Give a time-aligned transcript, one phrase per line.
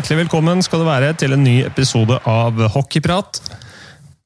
[0.00, 3.36] Hjertelig velkommen skal det være til en ny episode av Hockeyprat.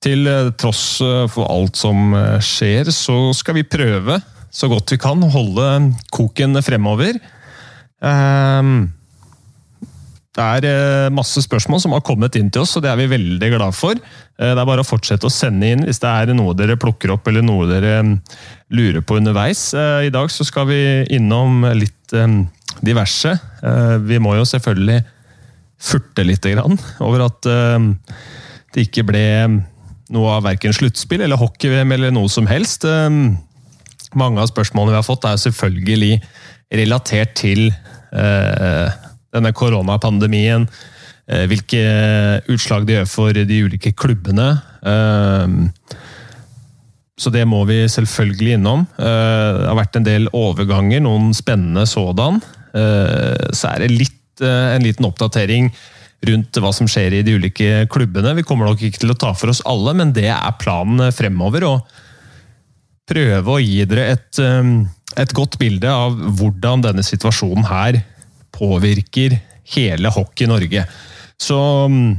[0.06, 4.20] Til eh, tross eh, for alt som eh, skjer, så skal vi prøve
[4.54, 5.64] så godt vi kan å holde
[6.14, 7.18] koken fremover.
[8.06, 8.84] Ehm,
[10.38, 13.48] det er masse spørsmål som har kommet inn til oss, og det er vi veldig
[13.56, 13.98] glad for.
[13.98, 17.26] Det er bare å fortsette å sende inn hvis det er noe dere plukker opp
[17.32, 18.14] eller noe dere mm,
[18.78, 19.72] lurer på underveis.
[19.74, 20.78] I dag så skal vi
[21.18, 22.14] innom litt
[22.78, 23.34] diverse.
[24.06, 25.02] Vi må jo selvfølgelig
[25.80, 26.46] furte litt
[27.02, 27.46] over at
[28.74, 29.24] det ikke ble
[30.14, 32.86] noe av verken sluttspill eller hockey-VM eller noe som helst.
[34.14, 36.18] Mange av spørsmålene vi har fått, er selvfølgelig
[36.74, 37.68] relatert til
[38.14, 38.88] uh,
[39.34, 40.68] denne koronapandemien.
[41.24, 41.82] Uh, hvilke
[42.52, 44.52] utslag det gjør for de ulike klubbene.
[44.84, 45.70] Uh,
[47.18, 48.88] så det må vi selvfølgelig innom.
[48.98, 52.40] Det har vært en del overganger, noen spennende sådan.
[52.74, 55.68] Så er det litt, en liten oppdatering
[56.24, 58.34] rundt hva som skjer i de ulike klubbene.
[58.38, 61.68] Vi kommer nok ikke til å ta for oss alle, men det er planen fremover.
[61.68, 61.76] å
[63.08, 64.84] prøve å gi dere et, um,
[65.20, 68.00] et godt bilde av hvordan denne situasjonen her
[68.54, 69.36] påvirker
[69.74, 70.86] hele Hockey Norge.
[71.40, 71.58] Så
[71.90, 72.14] um,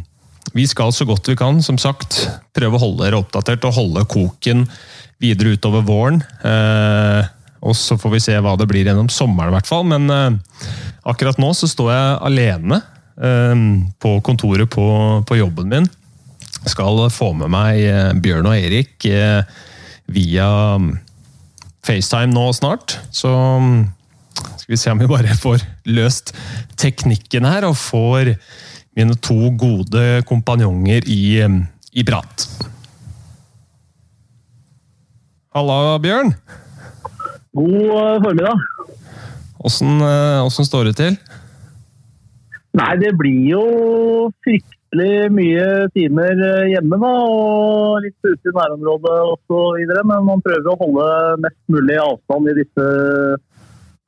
[0.53, 2.19] vi skal så godt vi kan, som sagt,
[2.55, 4.67] prøve å holde dere oppdatert og holde koken
[5.21, 6.19] videre utover våren.
[6.45, 7.27] Eh,
[7.66, 9.85] og så får vi se hva det blir gjennom sommeren, i hvert fall.
[9.89, 10.38] Men uh,
[11.09, 13.55] akkurat nå så står jeg alene uh,
[14.02, 14.88] på kontoret på,
[15.25, 15.89] på, jobben min.
[16.66, 19.05] Skal få med meg Bjørn og Erik
[20.09, 20.95] via um,
[21.86, 22.97] FaceTime nå snart.
[23.13, 23.86] Så um,
[24.33, 26.33] skal vi se om vi bare får løst
[26.81, 28.36] teknikken her og får
[28.95, 32.48] mine to gode kompanjonger i, um, i prat.
[35.55, 36.33] Halla, Bjørn.
[37.55, 38.67] God uh, formiddag.
[39.66, 40.02] Åssen
[40.45, 41.16] åssen står det til?
[42.76, 43.66] Nei, det blir jo
[44.43, 49.93] fryktelig mye timer eh, hjemme da, og litt ute i nærområdet osv.
[50.10, 51.08] Men man prøver å holde
[51.45, 52.88] mest mulig avstand i disse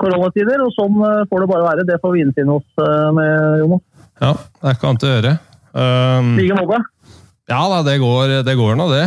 [0.02, 0.66] koronatider.
[0.66, 1.88] Og sånn eh, får det bare være.
[1.88, 3.86] Det får vi innfinne oss eh, med, Jonas.
[4.18, 5.34] Ja, det er ikke annet å gjøre.
[5.78, 6.84] Um, like måte.
[7.48, 9.06] Ja da, det går, det går nå, det.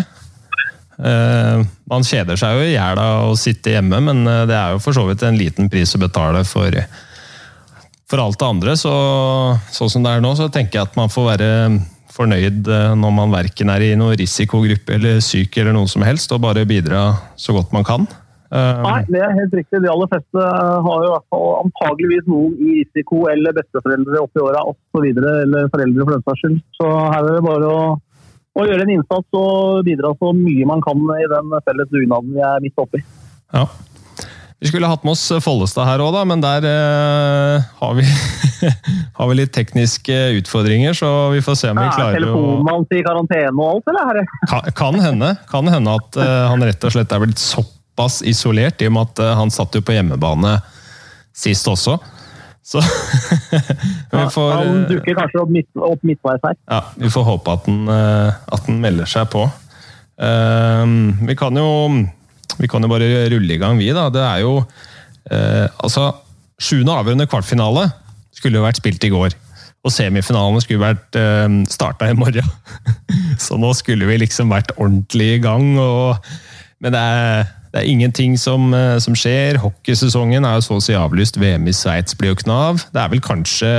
[1.00, 4.82] Uh, man kjeder seg jo i hjel av å sitte hjemme, men det er jo
[4.84, 6.76] for så vidt en liten pris å betale for
[8.10, 8.92] for alt det andre, så,
[9.70, 11.50] sånn som det er nå, så tenker jeg at man får være
[12.10, 16.32] fornøyd eh, når man verken er i noen risikogruppe eller syk eller noe som helst,
[16.34, 17.04] og bare bidra
[17.38, 18.08] så godt man kan.
[18.50, 19.82] Eh, Nei, det er helt riktig.
[19.84, 20.46] De aller fleste
[20.86, 21.14] har jo
[21.60, 26.60] antageligvis noen i risiko eller besteforeldre oppi åra osv., eller foreldre for den saks skyld.
[26.80, 27.84] Så her er det bare å,
[28.60, 32.44] å, gjøre en innsats og bidra så mye man kan i den felles dugnaden vi
[32.44, 33.02] er midt oppi.
[33.54, 33.66] Ja.
[34.60, 38.04] Vi skulle hatt med oss Follestad her òg, men der eh, har, vi,
[39.16, 40.92] har, vi, litt tekniske utfordringer.
[40.96, 44.20] Så vi får se om vi klarer å Telefonen hans i karantene og alt, eller?
[44.50, 48.84] Kan, kan, hende, kan hende at eh, han rett og slett er blitt såpass isolert,
[48.84, 50.58] i og med at eh, han satt jo på hjemmebane
[51.32, 51.96] sist også.
[52.62, 52.82] Så
[54.12, 56.56] vi får, ja, Han dukker kanskje opp, midt, opp midtveis her.
[56.68, 59.46] Ja, Vi får håpe at den, at den melder seg på.
[60.20, 61.68] vi kan jo
[62.60, 63.90] vi kan jo bare rulle i gang, vi.
[63.96, 64.08] da.
[64.12, 66.12] Det er jo uh, altså,
[66.60, 67.86] Sjuende avgjørende kvartfinale
[68.36, 69.36] skulle jo vært spilt i går.
[69.80, 72.46] Og semifinalene skulle vært uh, starta i morgen.
[73.44, 75.72] Så nå skulle vi liksom vært ordentlig i gang.
[75.80, 76.30] Og,
[76.84, 79.60] men det er det er ingenting som, eh, som, skjer.
[79.62, 81.38] Hockeysesongen er jo så å si avlyst.
[81.38, 82.82] VM i Sveits blir jo knav.
[82.90, 83.70] Det er vel kanskje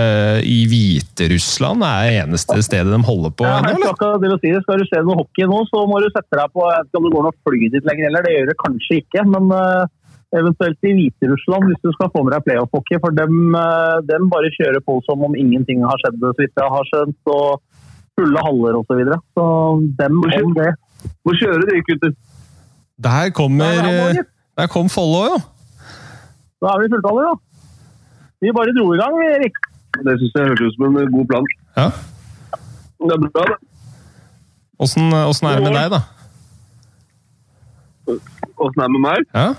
[0.47, 3.47] i Hviterussland det er eneste stedet de holder på?
[3.47, 6.07] Ja, jeg skal, det å si, skal du se noe hockey nå, så må du
[6.12, 8.35] sette deg på Jeg vet ikke om det går noe fly dit lenger heller, det
[8.38, 9.25] gjør det kanskje ikke.
[9.34, 9.84] Men uh,
[10.40, 13.02] eventuelt i Hviterussland hvis du skal få med deg playoff-hockey.
[13.03, 16.76] For dem, uh, dem, bare kjører på som om ingenting har skjedd, så vidt jeg
[16.78, 17.20] har skjønt.
[17.35, 17.59] og
[18.20, 18.91] fulle haller osv.
[18.91, 19.17] Så, videre.
[19.35, 19.46] så
[19.99, 20.72] dem om det.
[21.26, 22.11] Hvor kjører de, gutter?
[23.03, 24.23] Der kommer Der,
[24.57, 25.37] der kom Follo, jo.
[26.61, 27.33] Da er vi i fulltallet, da.
[28.41, 29.55] Vi bare dro i gang, Erik.
[30.05, 31.45] Det syns jeg hørtes ut som en god plan.
[31.77, 31.87] Ja.
[33.01, 33.57] Det er bra, det.
[34.81, 36.01] Åssen, er det med deg, da?
[38.61, 39.25] Åssen er det med meg?
[39.33, 39.49] Ja.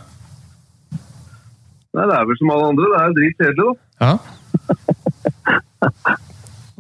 [1.93, 2.87] Nei, Det er vel som alle andre.
[2.93, 3.73] Det er dritkjedelig, da.
[4.07, 4.13] Ja.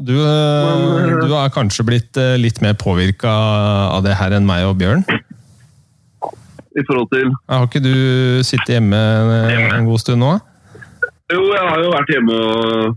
[0.03, 3.31] Du, eh, du er kanskje blitt eh, litt mer påvirka
[3.99, 5.05] av det her enn meg og Bjørn?
[6.79, 7.95] I forhold til Har ikke du
[8.47, 10.33] sittet hjemme en god stund nå?
[11.33, 12.97] Jo, jeg har jo vært hjemme og,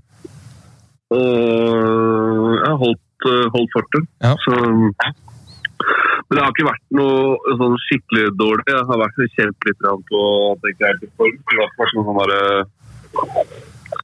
[1.16, 4.10] og jeg har holdt, holdt fortet.
[4.26, 4.34] Ja.
[4.44, 8.66] Så, men det har ikke vært noe sånn skikkelig dårlig.
[8.74, 11.40] Jeg har vært kjent litt på at jeg ikke er i form.
[11.40, 13.48] Det har ikke vært sånn sånne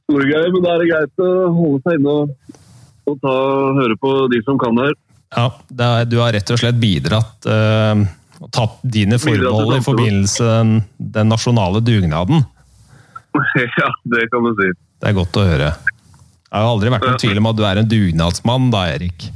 [0.06, 2.60] store greier, men da er det greit å holde seg inne og
[3.08, 3.36] og ta,
[3.78, 4.98] høre på de som kan det her.
[5.32, 8.02] Ja, det er, du har rett og slett bidratt uh,
[8.42, 10.82] og tatt dine forbehold i forbindelse med
[11.14, 12.42] den, nasjonale dugnaden.
[13.78, 14.70] ja, det kan du si.
[15.02, 15.70] Det er godt å høre.
[15.78, 19.28] Det har aldri vært noen tvil om at du er en dugnadsmann da, Erik.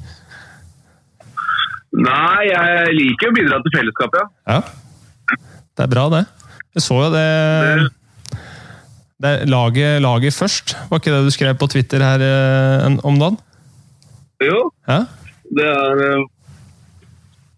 [1.97, 4.58] Nei, jeg liker å bidra til fellesskapet, ja.
[4.58, 5.38] Ja.
[5.76, 6.25] Det er bra, det.
[6.76, 7.25] Jeg så jo det,
[9.25, 10.75] det laget, laget først.
[10.91, 13.38] Var ikke det du skrev på Twitter her eh, om dagen?
[14.44, 15.05] Jo, Ja?
[15.56, 16.25] det er eh,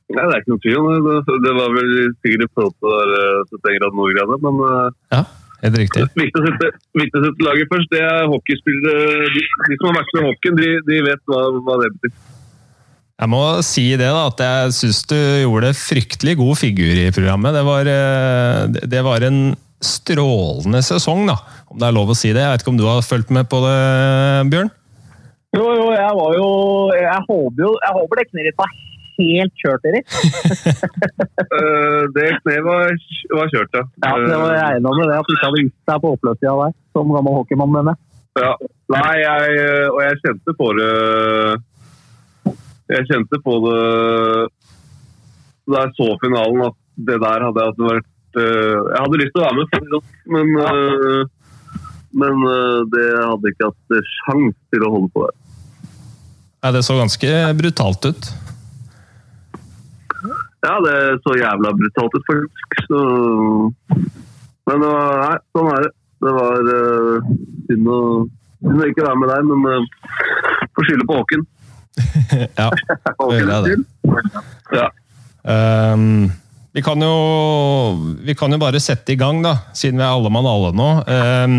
[0.08, 1.52] Nei, det er ikke noe tvil om det.
[1.58, 1.90] Var vel
[2.24, 3.20] sikkert i forhold til det
[3.60, 4.62] der 71 grader nord-greiene, men
[5.12, 5.20] ja,
[5.60, 6.06] er det riktig.
[6.16, 7.92] viktig å sette, viktig å sette laget først.
[7.92, 9.28] Det er hockeyspillere.
[9.36, 12.16] De, de som har vært med i hockeyen, de, de vet hva, hva det betyr.
[13.18, 17.56] Jeg må si det da, at jeg syns du gjorde fryktelig god figur i programmet.
[17.58, 19.40] Det var, eh, det- var en
[19.82, 21.36] strålende sesong, da.
[21.68, 22.40] Om det er lov å si det.
[22.46, 24.70] Jeg vet ikke om du har fulgt med på det, Bjørn?
[25.56, 26.48] Jo, jo, jeg var jo
[26.92, 28.68] Jeg håper jo Jeg håper det var
[29.18, 30.06] helt kjørt, Erik.
[31.48, 32.90] Eh, det kneet var,
[33.32, 33.80] var kjørt, ja.
[34.04, 36.52] Ja, det var jeg enig med det, at du ikke hadde gitt deg på oppløpssida
[36.58, 38.00] der, som gammel hockeymann, mener jeg.
[38.36, 38.52] Eh, ja.
[38.92, 40.92] Nei, jeg, og jeg kjente på det
[42.92, 43.80] Jeg kjente på det
[45.68, 46.76] da jeg så finalen, at
[47.08, 51.66] det der hadde jeg vært eh, Jeg hadde lyst til å være med, men, eh,
[52.22, 55.36] men eh, det hadde ikke hatt sjans til å holde på det.
[56.58, 58.30] Nei, det så ganske brutalt ut.
[60.66, 62.80] Ja, det så jævla brutalt ut, faktisk.
[62.88, 63.00] Så...
[64.68, 65.92] Men det var, nei, sånn er det.
[66.18, 67.28] Det var uh,
[67.68, 67.98] synd å
[68.88, 70.08] ikke være med deg, men uh,
[70.74, 71.46] får skylde på Håken.
[72.58, 72.68] Ja,
[73.32, 73.76] gjør jeg det.
[74.74, 74.88] Ja.
[75.48, 76.28] Um,
[76.74, 77.14] vi, kan jo,
[78.26, 80.90] vi kan jo bare sette i gang, da, siden vi er alle mann alle nå.
[81.06, 81.56] Um,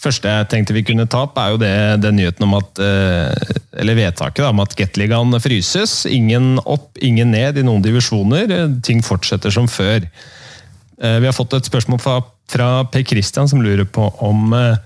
[0.00, 3.52] første jeg tenkte vi kunne ta opp, er jo det, den nyheten om at eh,
[3.80, 6.04] Eller vedtaket da, om at Gateligaen fryses.
[6.10, 8.50] Ingen opp, ingen ned i noen divisjoner.
[8.86, 10.06] Ting fortsetter som før.
[10.06, 12.18] Eh, vi har fått et spørsmål fra,
[12.50, 14.76] fra Per Christian som lurer på om eh,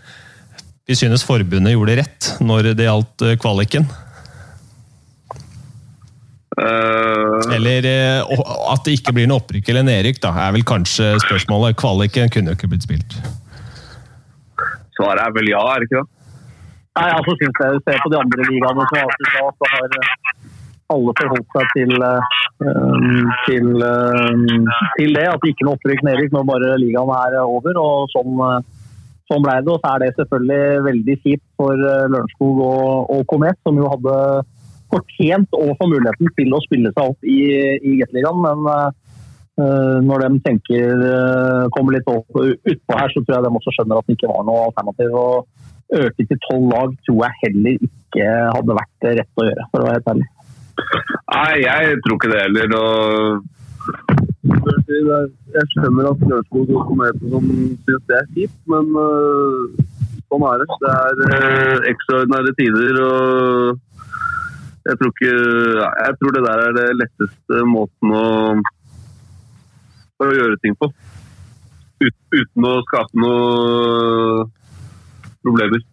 [0.88, 3.84] vi synes forbundet gjorde rett når det gjaldt kvaliken.
[6.58, 7.84] Eller
[8.24, 11.76] at det ikke blir noe opprykk eller nedrykk, da, er vel kanskje spørsmålet.
[11.78, 13.18] Kvaliken kunne jo ikke blitt spilt.
[14.98, 16.08] Svaret er vel ja, er det ikke det?
[16.98, 20.14] Nei, altså synes jeg ser på de andre ligaene som alltid sa, så har eh,
[20.94, 23.68] alle forholdt seg til, eh, um, til,
[24.98, 25.26] til det.
[25.30, 27.80] At det ikke er noe opprykk nedrykk når bare ligaen er over.
[27.82, 28.60] og sånn, eh,
[29.30, 29.74] sånn ble det.
[29.74, 33.90] Og så er det selvfølgelig veldig kjipt for eh, Lørenskog og, og Komet, som jo
[33.92, 34.16] hadde
[34.88, 37.40] fortjent å få muligheten til å spille seg opp i,
[37.84, 38.40] i Gateligaen.
[38.46, 39.07] Men eh, eh,
[39.58, 43.98] når de tenker eh, kommer litt opp utpå her, så tror jeg de også skjønner
[43.98, 45.10] at det ikke var noe alternativ.
[45.18, 49.82] Og øke til tolv lag tror jeg heller ikke hadde vært rett å gjøre, for
[49.82, 50.28] å være helt ærlig.
[51.34, 52.68] Nei, jeg tror ikke det heller.
[52.78, 52.92] og
[55.58, 59.62] Jeg skjønner at Lørenskog og Komet som syns det er kjipt, men øh,
[60.28, 60.68] sånn er det.
[60.84, 60.94] Det
[61.34, 63.02] er ekstraordinære tider.
[63.08, 63.84] og
[64.88, 65.32] jeg tror, ikke,
[65.84, 68.26] jeg tror det der er det letteste måten å,
[70.24, 70.90] å gjøre ting på.
[71.98, 74.48] Ut, uten å skape noe
[75.42, 75.84] problemer.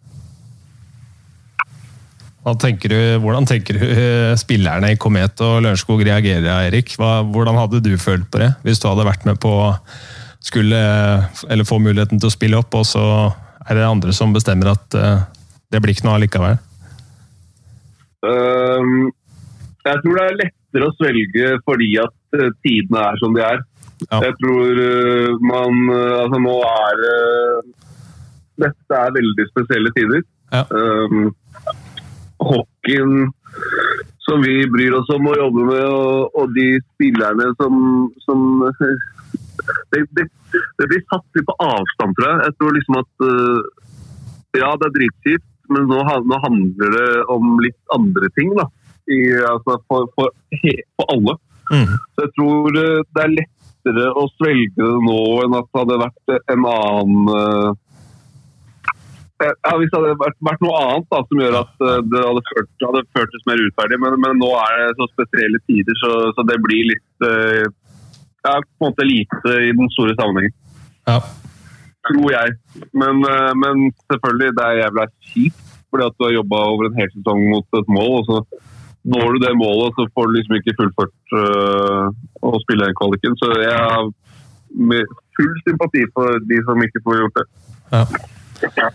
[2.62, 6.94] Tenker du, hvordan tenker du eh, spillerne i Komet og Lørenskog reagerer, Erik?
[6.94, 9.50] Hvordan hadde du følt på det, hvis du hadde vært med på
[10.46, 10.78] skulle,
[11.50, 13.02] eller få muligheten til å spille opp, og så
[13.66, 15.24] er det andre som bestemmer at eh,
[15.74, 16.60] det blir ikke noe allikevel?
[18.26, 19.10] Um,
[19.86, 23.64] jeg tror det er lettere å svelge fordi at eh, tidene er som de er.
[24.04, 24.20] Ja.
[24.26, 27.70] Jeg tror eh, man eh, Altså, nå er eh,
[28.66, 30.22] Dette er veldig spesielle tider.
[30.52, 30.62] Ja.
[30.70, 31.34] Um,
[32.40, 33.26] hockeyen
[34.24, 37.74] som vi bryr oss om å jobbe med, og, og de spillerne som,
[38.24, 38.64] som
[39.92, 42.38] det, det, det blir satt litt på avstand, tror jeg.
[42.46, 43.26] Jeg tror liksom at
[44.56, 48.70] Ja, det er dritkjipt, men nå, nå handler det om litt andre ting, da.
[49.12, 50.32] I, altså for, for,
[50.96, 51.36] for alle.
[51.74, 51.92] Mm.
[51.92, 53.36] Så jeg tror det er
[53.86, 57.70] lettere å svelge det nå enn at det hadde vært en annen eh,
[59.36, 62.44] ja, Hvis det hadde vært, vært noe annet da, som gjør at eh, det hadde,
[62.50, 63.98] ført, hadde føltes mer urettferdig.
[64.00, 67.66] Men, men nå er det så spesielle tider, så, så det blir litt eh,
[68.46, 70.56] ja, på en måte lite i den store sammenhengen.
[71.06, 71.20] Ja.
[72.08, 72.56] Tror jeg.
[72.96, 75.62] Men, eh, men selvfølgelig, det er jævla kjipt.
[75.86, 78.62] Fordi at du har jobba over en hel sesong mot et mål, og så
[79.06, 82.06] når du det målet, så får du liksom ikke fullført uh,
[82.42, 83.36] å spille den kvaliken.
[83.38, 84.08] Så jeg har
[85.36, 87.46] full sympati for de som ikke får gjort det.
[87.92, 88.88] Ja.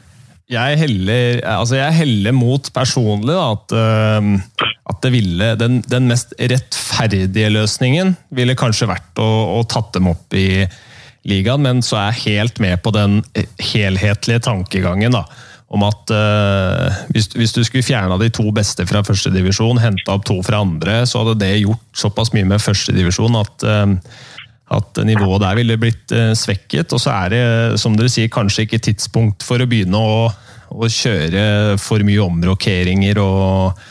[0.52, 6.10] Jeg heller, altså jeg heller mot personlig da, at, uh, at det ville, den, den,
[6.12, 10.66] mest rettferdige løsningen ville kanskje vært å, å tatt dem opp i
[11.30, 13.22] ligaen, men så er jeg helt med på den
[13.62, 15.16] helhetlige tankegangen.
[15.16, 15.24] da,
[15.72, 20.26] om at uh, hvis, hvis, du skulle fjerna de to beste fra førstedivisjon, henta opp
[20.28, 23.96] to fra andre, så hadde det gjort såpass mye med førstedivisjon at uh,
[24.72, 26.94] at nivået der ville blitt uh, svekket.
[26.96, 27.44] Og så er det,
[27.82, 30.30] som dere sier, kanskje ikke tidspunkt for å begynne å,
[30.72, 33.82] å kjøre for mye omrokeringer og,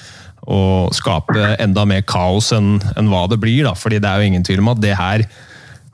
[0.48, 3.66] og, skape enda mer kaos enn, enn hva det blir.
[3.68, 3.74] Da.
[3.76, 5.26] Fordi det er jo ingen tvil om at det her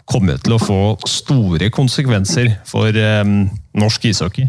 [0.07, 3.41] kommer til å få store konsekvenser for um,
[3.75, 4.47] norsk ishockey.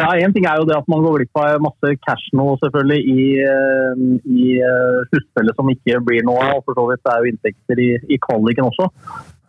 [0.00, 3.00] Ja, Én ting er jo det at man går glipp av masse cash nå selvfølgelig
[3.12, 6.62] i, eh, i eh, sluttspillet som ikke blir noe av.
[6.64, 8.88] For så vidt det er jo inntekter i, i kvaliken også.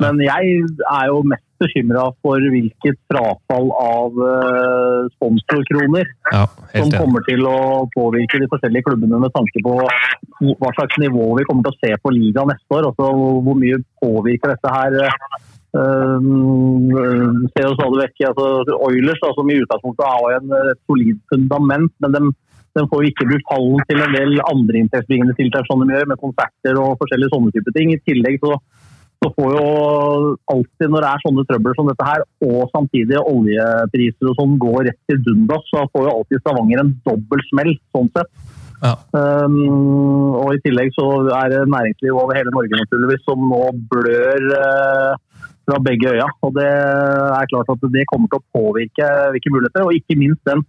[0.03, 0.57] Men jeg
[0.91, 6.41] er jo mest bekymra for hvilket frafall av uh, sponsorkroner ja,
[6.73, 11.45] som kommer til å påvirke de forskjellige klubbene med tanke på hva slags nivå vi
[11.47, 12.89] kommer til å se på liga neste år.
[12.89, 14.99] Altså hvor mye påvirker dette her
[15.73, 16.21] Uh,
[17.55, 21.89] ser jo stadig vekk altså Oilers, da, som i utgangspunktet har en, et solid fundament,
[22.03, 22.21] men de,
[22.77, 26.09] de får jo ikke brukt hallen til en del andre inntektsbringende tiltak som de gjør,
[26.11, 27.89] med konserter og forskjellige sånne type ting.
[27.89, 28.59] I tillegg så,
[29.23, 29.67] så, får jo
[30.53, 34.91] alltid, når det er sånne trøbbel som dette her, og samtidig oljepriser og sånn går
[34.91, 38.29] rett til dundas, så får jo alltid Stavanger en dobbel smell, sånn sett.
[38.83, 43.61] Um, og I tillegg så er det næringsliv over hele Norge naturligvis som nå
[43.91, 45.13] blør uh,
[45.63, 46.27] fra begge øya.
[46.43, 50.43] Og Det er klart at det kommer til å påvirke hvilke muligheter, og ikke minst
[50.49, 50.65] den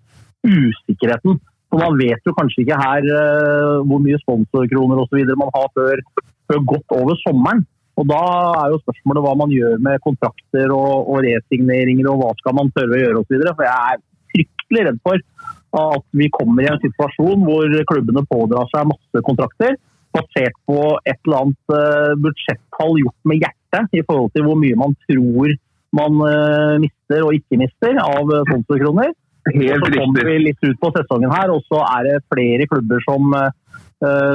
[0.46, 1.40] usikkerheten.
[1.70, 5.34] For Man vet jo kanskje ikke her uh, hvor mye sponsorkroner osv.
[5.34, 6.02] man har før,
[6.46, 7.66] før, godt over sommeren.
[7.98, 8.22] Og Da
[8.62, 12.70] er jo spørsmålet hva man gjør med kontrakter og, og resigneringer, og hva skal man
[12.78, 13.42] tørre å gjøre osv.
[13.50, 14.02] For jeg er
[14.34, 15.30] fryktelig redd for
[15.80, 19.76] at vi kommer i en situasjon hvor klubbene pådrar seg masse kontrakter
[20.14, 24.78] basert på et eller annet uh, budsjettall gjort med hjertet i forhold til hvor mye
[24.78, 25.56] man tror
[25.94, 29.12] man uh, mister og ikke mister av uh, sponsorkroner.
[29.44, 33.34] Så kommer vi litt ut på sesongen her, og så er det flere klubber som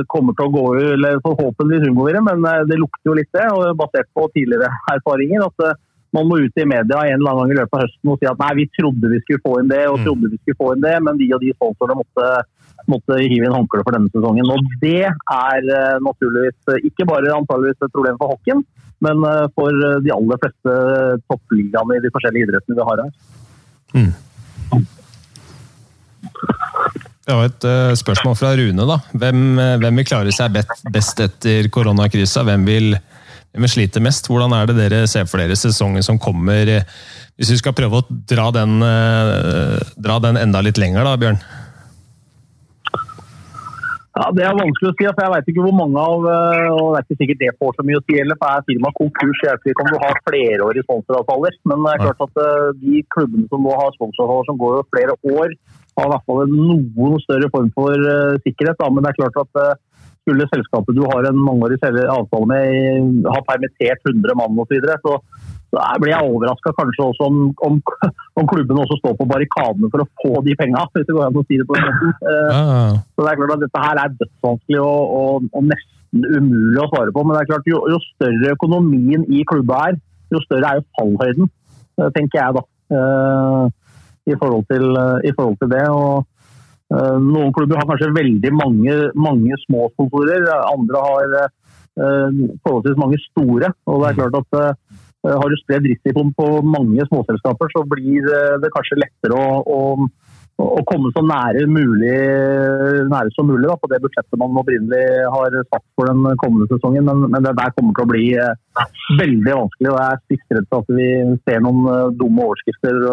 [0.09, 3.47] kommer til å gå eller forhåpentligvis unngår det, men det lukter jo litt det.
[3.53, 5.43] og Basert på tidligere erfaringer.
[5.45, 5.81] at
[6.15, 8.29] man må ut i media en eller annen gang i løpet av høsten og si
[8.29, 10.05] at nei, vi trodde vi skulle få inn det, og mm.
[10.07, 12.29] trodde vi skulle få inn det, men de og de sponsorene måtte,
[12.89, 14.49] måtte hive inn håndkleet for denne sesongen.
[14.53, 15.69] Og Det er
[16.05, 18.65] naturligvis ikke bare antageligvis et problem for hockeyen,
[19.05, 20.79] men eh, for eh, de aller fleste
[21.31, 23.13] toppligaene i de forskjellige idrettene vi har her.
[23.95, 24.11] Mm.
[27.29, 27.65] Vi har et
[27.99, 28.85] spørsmål fra Rune.
[28.89, 28.97] da.
[29.21, 29.41] Hvem,
[29.83, 30.55] hvem vil klare seg
[30.89, 32.41] best etter koronakrisa?
[32.47, 32.95] Hvem vil,
[33.53, 34.27] hvem sliter mest?
[34.29, 36.69] Hvordan er det dere ser for dere sesongen som kommer?
[37.39, 41.41] Hvis vi skal prøve å dra den, uh, dra den enda litt lenger, da, Bjørn?
[44.19, 45.05] Ja, Det er vanskelig å si.
[45.07, 47.75] for Jeg vet ikke hvor mange av eh, og Det er ikke sikkert det får
[47.77, 48.37] så mye å si heller.
[48.39, 51.59] for Er firmaet konkurs, hjelper ikke om du har flerårige sponsoravtaler.
[51.71, 54.89] Men det er klart at eh, de klubbene som nå har sponsoravtaler som går over
[54.91, 55.55] flere år,
[55.99, 58.09] har i hvert fall en noen større form for
[58.43, 58.83] sikkerhet.
[58.87, 59.79] Men det er klart at
[60.29, 64.99] skulle selskapet du har en mangeårig avtale med, ha permittert 100 mann osv., så, videre,
[65.01, 65.17] så
[65.69, 67.75] så blir jeg overraska kanskje også om, om,
[68.39, 71.37] om klubben også står på barrikadene for å få de penga, hvis det går an
[71.37, 72.15] å si det på den måten.
[72.25, 76.81] Uh, så det er klart at dette her er dødsvanskelig og, og, og, nesten umulig
[76.81, 77.25] å svare på.
[77.25, 80.01] Men det er klart jo, jo større økonomien i klubba er,
[80.33, 81.53] jo større er jo fallhøyden,
[82.01, 82.65] uh, tenker jeg da.
[82.89, 83.65] Uh,
[84.29, 84.83] i, forhold til,
[85.25, 85.85] i, forhold til, det.
[85.89, 86.25] og
[86.89, 91.35] Noen klubber har kanskje veldig mange, mange små sponsorer, andre har
[92.63, 93.69] forholdsvis mange store.
[93.85, 94.57] og det er klart at
[95.27, 98.27] Eh, har du spredd risikoen på mange småselskaper, så blir
[98.63, 99.79] det kanskje lettere å, å,
[100.63, 102.13] å komme så nære, mulig,
[103.11, 105.03] nære som mulig da, på det budsjettet man opprinnelig
[105.35, 107.03] har satt for den kommende sesongen.
[107.09, 108.87] Men, men, det der kommer til å bli eh,
[109.19, 109.91] veldig vanskelig.
[109.91, 111.11] og Jeg er stygt redd for at vi
[111.43, 113.03] ser noen eh, dumme overskrifter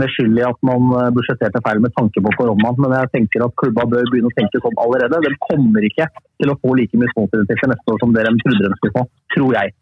[0.00, 2.78] med skyld i at man budsjetterte feil med tanke på koronaen.
[2.84, 5.20] Men jeg tenker at klubba bør begynne å tenke sånn allerede.
[5.26, 8.80] De kommer ikke til å få like mye sponsorinntekter neste år som dere trodde de
[8.80, 9.04] skulle få,
[9.36, 9.76] tror jeg.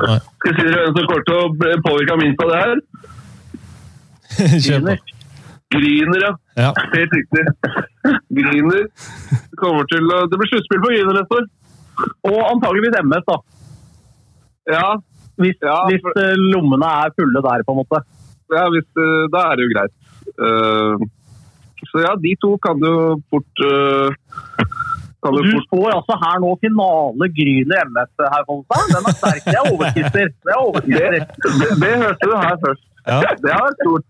[0.00, 2.76] Skal vi si hvem som kommer til å påvirke minst av det her?
[4.66, 5.00] Griner.
[5.70, 6.32] Griner, ja.
[6.58, 6.70] ja.
[6.94, 7.44] Helt riktig.
[8.40, 8.86] Griner
[9.60, 11.48] kommer til å Det blir sluttspill på Griner neste år.
[12.30, 13.36] Og antageligvis MS, da.
[14.70, 14.86] Ja.
[15.40, 16.16] Hvis, ja, for...
[16.16, 18.02] hvis lommene er fulle der, på en måte.
[18.50, 19.96] Ja, hvis, eh, da er det jo greit.
[20.40, 20.94] Uh,
[21.90, 22.92] så ja, de to kan du
[23.32, 24.12] fort uh,
[25.20, 28.86] og du får altså her nå finale Gryner MS her, Fonstad.
[28.88, 29.42] Den er sterk.
[29.44, 30.30] Det er overskrifter.
[30.46, 30.54] Det,
[30.96, 32.86] er det, det, det hørte du her først.
[33.04, 33.18] Ja.
[33.42, 34.06] Det har vært stort.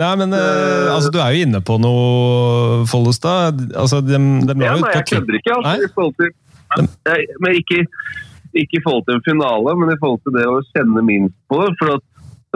[0.00, 3.60] Nei, men uh, altså, Du er jo inne på noe, Follestad.
[3.76, 5.58] Altså, de, de ja, nei, jeg kødder ikke.
[5.60, 6.32] Altså, til,
[7.12, 7.84] jeg, men ikke,
[8.56, 11.60] ikke, i forhold til en finale, men i forhold til det å kjenne minst på
[11.60, 11.70] det.
[11.82, 12.06] For at,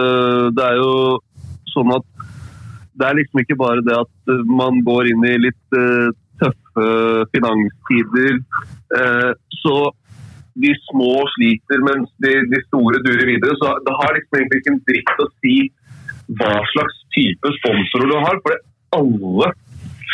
[0.00, 0.92] uh, det er jo
[1.72, 2.06] sånn at
[2.98, 6.88] det er liksom ikke bare det at man går inn i litt uh, tøffe
[7.34, 8.38] finanstider.
[9.62, 9.76] så
[10.62, 13.54] de små sliter mens de, de store durer videre.
[13.60, 15.56] Så det har liksom egentlig ikke en dritt å si
[16.40, 18.40] hva slags type sponsorer du har.
[18.44, 18.58] For
[18.98, 19.52] alle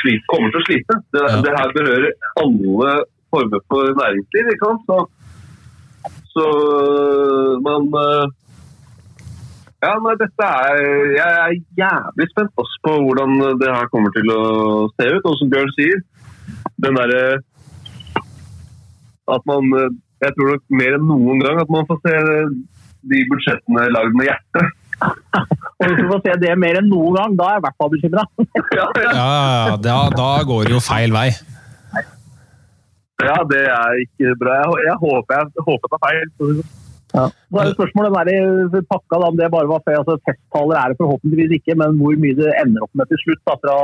[0.01, 1.01] sliter, kommer til å slite.
[1.17, 1.43] Det, ja.
[1.47, 2.11] det, her berører
[2.45, 2.95] alle
[3.35, 4.53] former for næringsliv.
[4.55, 4.89] ikke sant?
[4.89, 6.49] Så, så
[7.65, 8.35] man eh,
[9.85, 10.79] ja, nei, dette er,
[11.15, 14.45] Jeg er jævlig spent også på hvordan det her kommer til å
[14.95, 15.27] se ut.
[15.31, 16.01] Og som Bjørn sier,
[16.85, 17.25] den derre
[19.35, 19.71] at man
[20.25, 22.17] Jeg tror nok mer enn noen gang at man får se
[23.13, 24.71] de budsjettene lagd med hjertet.
[25.81, 27.81] Og hvis du får se det mer enn noen gang, da er jeg i hvert
[27.83, 28.25] fall bekymra.
[28.79, 29.75] ja, ja.
[29.85, 31.27] da, da går det jo feil vei.
[33.25, 34.57] Ja, det er ikke bra.
[34.63, 36.65] Jeg, jeg, håper, jeg håper det er feil.
[37.15, 37.29] Ja.
[37.31, 40.01] Så er det spørsmålet der pakka, da, om det bare var feil.
[40.01, 43.43] Altså, festtaler er det forhåpentligvis ikke, men hvor mye det ender opp med til slutt
[43.47, 43.77] da, fra,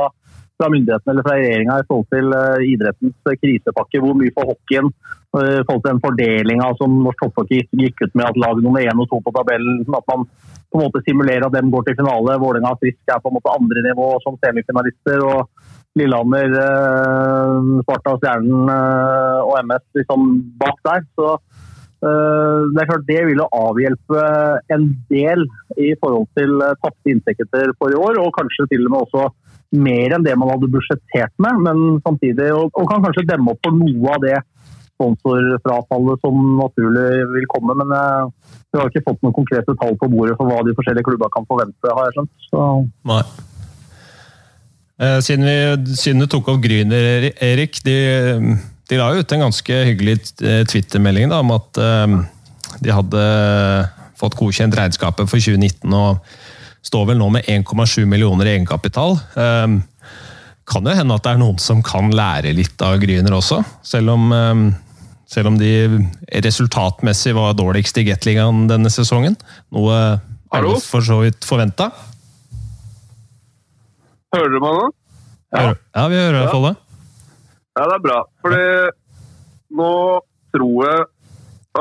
[0.59, 4.03] fra myndighetene eller fra regjeringa i forhold til uh, idrettens krisepakke.
[4.03, 4.91] Hvor mye for hockeyen,
[5.37, 8.83] uh, i forhold til den fordelinga som norsk hockey gikk ut med at lag nummer
[8.83, 10.27] én og to på tabellen at man
[10.71, 12.39] på en måte simulerer at dem går til finale.
[12.39, 15.23] Vålerenga og Frisk er på en måte andre nivå som semifinalister.
[15.23, 15.47] og
[15.99, 20.29] Lillehammer, uh, Sparta, Stjernen eh, og MS liksom
[20.61, 21.03] bak der.
[21.19, 21.50] Så eh,
[22.01, 24.21] det er klart det vil avhjelpe
[24.73, 25.43] en del
[25.77, 28.17] i forhold til eh, tapte inntekter for i år.
[28.23, 29.27] Og kanskje til og med også
[29.81, 31.61] mer enn det man hadde budsjettert med.
[31.67, 34.39] Men samtidig, og, kan kanskje demme opp for noe av det
[34.95, 37.77] sponsorfrafallet som naturlig vil komme.
[37.83, 41.07] Men eh, vi har ikke fått noen konkrete tall på bordet for hva de forskjellige
[41.09, 42.35] klubba kan forvente, har jeg skjønt.
[42.49, 42.67] Så.
[43.13, 43.23] Nei.
[45.01, 47.81] Eh, siden, vi, siden, du tok opp Gryner, Erik.
[47.85, 47.97] De,
[48.91, 51.79] de la ut en ganske hyggelig twittermelding Twitter-melding om at
[52.83, 53.21] de hadde
[54.19, 56.19] fått godkjent regnskapet for 2019 og
[56.85, 59.15] står vel nå med 1,7 millioner i egenkapital.
[60.71, 64.13] Kan jo hende at det er noen som kan lære litt av Gryner også, selv
[64.17, 64.31] om
[65.31, 65.71] selv om de
[66.43, 69.37] resultatmessig var dårligst i Gateligaen denne sesongen.
[69.71, 70.19] Noe
[70.51, 71.87] alle for så vidt forventa.
[74.35, 74.89] Hører du meg nå?
[75.55, 76.73] Ja, ja vi hører fall det.
[77.77, 78.19] Ja, det er bra.
[78.43, 78.63] Fordi
[79.79, 79.91] nå
[80.51, 81.03] tror jeg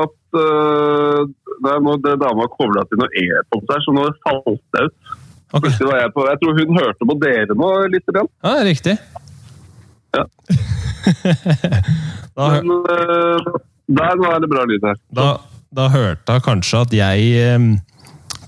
[0.00, 4.62] at uh, Det er nå det dama kobla til noe e-post her, så nå falt
[4.76, 5.16] det ut.
[5.50, 5.72] Okay.
[5.74, 8.06] Jeg, på, jeg, tror hun hørte på dere nå litt.
[8.06, 8.30] Igjen.
[8.46, 8.94] Ja, riktig.
[10.14, 10.24] Ja.
[12.38, 13.50] da, Men uh,
[13.90, 15.00] der nå er det bra lyd her.
[15.18, 15.28] Da,
[15.74, 17.72] da hørte hun kanskje at jeg um,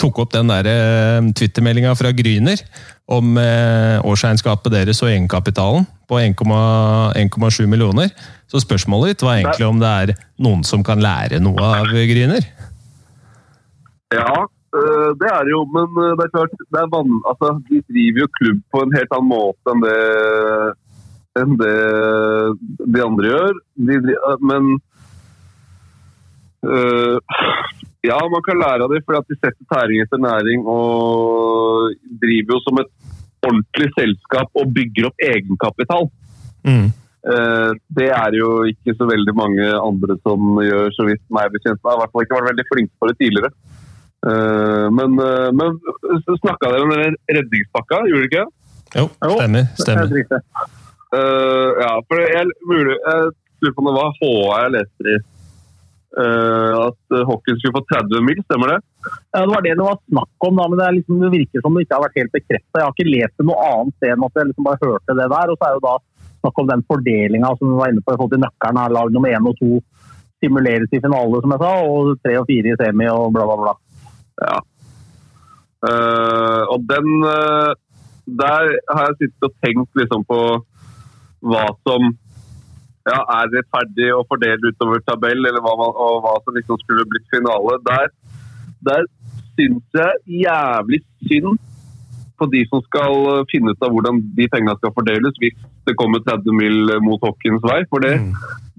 [0.03, 2.63] tok opp den der uh, Twitter-meldinga fra Gryner
[3.13, 8.11] om uh, årsregnskapet deres og egenkapitalen på 1,7 millioner.
[8.51, 12.45] Så spørsmålet ditt var egentlig om det er noen som kan lære noe av Gryner?
[14.13, 15.89] Ja, det er det jo, men
[16.19, 19.31] det er klart det er vann, altså, De driver jo klubb på en helt annen
[19.33, 19.97] måte enn det
[21.39, 21.77] enn det
[22.93, 23.61] de andre gjør.
[23.89, 23.99] De,
[24.45, 24.73] men
[26.67, 27.19] øh,
[28.03, 32.63] Ja, man kan lære av dem fordi de setter tæring etter næring og driver jo
[32.65, 32.91] som et
[33.47, 36.09] ordentlig selskap og bygger opp egenkapital.
[36.67, 36.91] Mm.
[37.23, 41.79] Uh, det er jo ikke så veldig mange andre som gjør, så vidt meg bekjent.
[41.79, 43.53] Jeg har i hvert fall ikke vært veldig flink på det tidligere.
[44.23, 45.79] Uh, men, uh, men
[46.43, 48.47] snakka dere om den redningspakka, gjorde dere ikke?
[48.99, 49.07] Jo,
[49.39, 49.71] stemmer.
[49.79, 50.11] stemmer.
[51.13, 53.31] Ja, for jeg, mulig, jeg
[53.63, 54.35] lurer på om det var HA
[54.65, 55.17] jeg leste i.
[56.13, 58.81] Uh, at hockeyen skulle få 30 mil, stemmer det?
[59.33, 61.73] Ja, Det var det det var snakk om, da, men det, liksom, det virker som
[61.73, 62.75] det ikke har vært helt bekrefta.
[62.75, 65.29] Jeg har ikke lest det noe annet sted enn at jeg liksom bare hørte det
[65.33, 65.53] der.
[65.53, 65.95] Og så er det da
[66.43, 68.83] snakk om den fordelinga som vi var inne på i forhold til nøkkelen.
[68.83, 69.81] Her, lag nummer én og to
[70.43, 73.57] stimuleres i finale, som jeg sa, og tre og fire i semi og bla, bla,
[73.63, 73.75] bla.
[74.43, 74.59] Ja.
[75.83, 77.73] Uh, og den uh,
[78.23, 80.39] Der har jeg sittet og tenkt liksom på
[81.43, 82.13] hva som
[83.09, 87.27] ja, er rettferdig å fordele utover tabell, eller hva, og hva som liksom skulle blitt
[87.33, 87.79] finale.
[87.89, 88.11] Der,
[88.89, 89.07] der
[89.59, 91.61] syns jeg jævlig synd
[92.39, 96.23] på de som skal finne ut av hvordan de pengene skal fordeles hvis det kommer
[96.25, 97.83] 30 mil mot Hawkins vei.
[97.91, 98.33] For det, mm.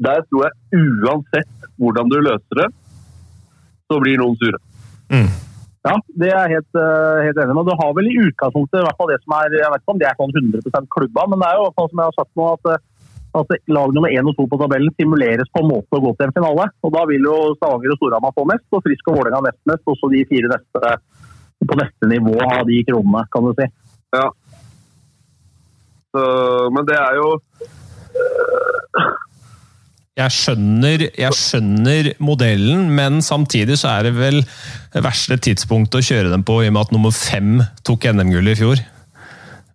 [0.08, 2.70] der tror jeg uansett hvordan du løser det,
[3.92, 4.60] så blir noen sure.
[5.12, 5.32] Mm.
[5.84, 7.68] Ja, det er jeg helt, uh, helt enig med.
[7.68, 10.00] Du har vel i utgangspunktet i hvert fall det som er Jeg vet ikke om
[10.00, 12.48] det er sånn 100% klubba, men det er jo sånn som jeg har sagt nå
[12.54, 12.86] at,
[13.40, 16.28] at lag nummer én og to på tabellen simuleres på en måte å gå til
[16.28, 16.68] en finale.
[16.86, 19.86] Og Da vil jo Stavanger og Storhamar få mest, og Frisk og Vålerenga nest mest.
[19.90, 20.94] Også de fire neste
[21.64, 23.68] på neste nivå av de kronene, kan du si.
[24.14, 24.28] Ja.
[26.14, 26.24] Så,
[26.76, 27.30] men det er jo
[30.14, 34.44] Jeg skjønner, jeg skjønner modellen, men samtidig så er det vel
[34.94, 38.58] verste tidspunkt å kjøre dem på, i og med at nummer fem tok NM-gull i
[38.60, 38.84] fjor.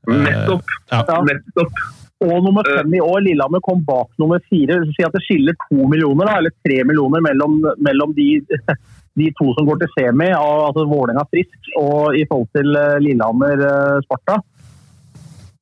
[0.07, 0.77] nettopp.
[0.92, 1.03] Ja.
[1.09, 1.23] Ja.
[1.27, 1.83] nettopp.
[2.18, 4.81] Og nummer fem i år, Lillehammer kom bak nummer fire.
[4.83, 8.40] Så si at det skiller to millioner, da, eller tre millioner mellom, mellom de,
[9.20, 13.62] de to som går til semi, altså Vålerenga Frisk, og i forhold til eh, Lillehammer
[13.68, 14.40] eh, Sparta.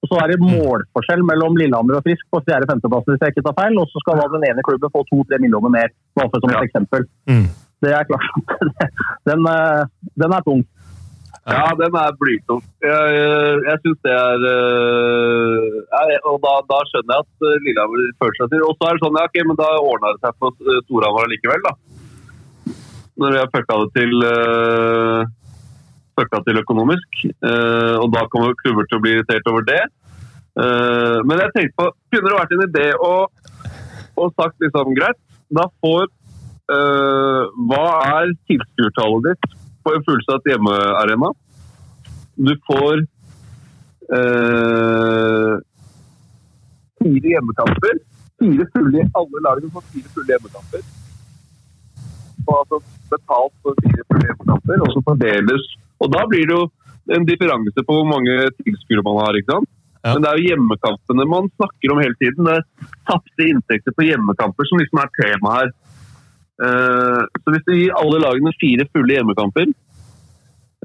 [0.05, 3.45] Og så er det målforskjell mellom Lillehammer og Frisk på fjerde femteplass, hvis jeg ikke
[3.51, 3.77] tar feil.
[3.83, 6.61] Og så skal da den ene klubben få to-tre millioner mer, bare for som et
[6.61, 6.65] Ja.
[6.71, 7.05] eksempel.
[7.29, 7.47] Mm.
[7.85, 8.33] Det er klart.
[9.29, 9.85] Den, eh,
[10.17, 10.63] den er tung.
[11.47, 12.63] Ja, den er blytung.
[12.83, 13.19] Jeg,
[13.69, 18.39] jeg syns det er øh, ja, Og da, da skjønner jeg at øh, Lillehammer føler
[18.41, 18.65] seg til.
[18.67, 21.31] Og så er det sånn, ja, ok, men da ordna det seg for øh, Storhamar
[21.31, 21.75] likevel, da.
[23.23, 24.27] Når har fucka det til
[26.17, 27.23] fucka til økonomisk.
[28.03, 29.83] og da kommer klubber til å bli irritert over det.
[30.57, 33.13] Eh, men jeg tenkte på, kunne det vært en idé å,
[34.17, 35.21] og sagt liksom greit,
[35.55, 36.11] da får
[36.67, 37.85] Hva
[38.19, 39.45] er tilskuertallet ditt
[39.87, 41.31] på en fullsatt hjemmearena?
[42.37, 43.05] Du får
[44.17, 45.55] eh,
[47.03, 48.03] fire hjemmekamper.
[48.43, 50.83] Fire fulle, alle lagene får fire fulle hjemmekamper.
[52.47, 52.81] Og altså
[53.15, 55.73] betalt for fire fulle hjemmekamper, og så fordeles
[56.05, 56.67] Og da blir det jo
[57.17, 59.39] en differanse på hvor mange tilskuere man har.
[59.39, 59.71] ikke sant?
[60.03, 60.13] Ja.
[60.13, 62.47] Men det er jo hjemmekampene man snakker om hele tiden.
[62.47, 65.73] Det er tapte inntekter på hjemmekamper som liksom er tema her.
[66.57, 69.73] Eh, så hvis du gir alle lagene fire fulle hjemmekamper,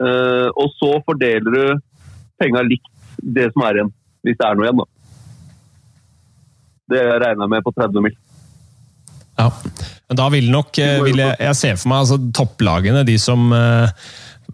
[0.04, 1.64] eh, og så fordeler du
[2.42, 2.90] penga likt
[3.22, 3.94] det som er igjen,
[4.26, 4.90] hvis det er noe igjen, da.
[6.92, 8.18] Det regner jeg med på 30 mil.
[9.40, 9.48] Ja.
[10.12, 13.48] Men da vil nok eh, vil jeg, jeg ser for meg altså, topplagene, de som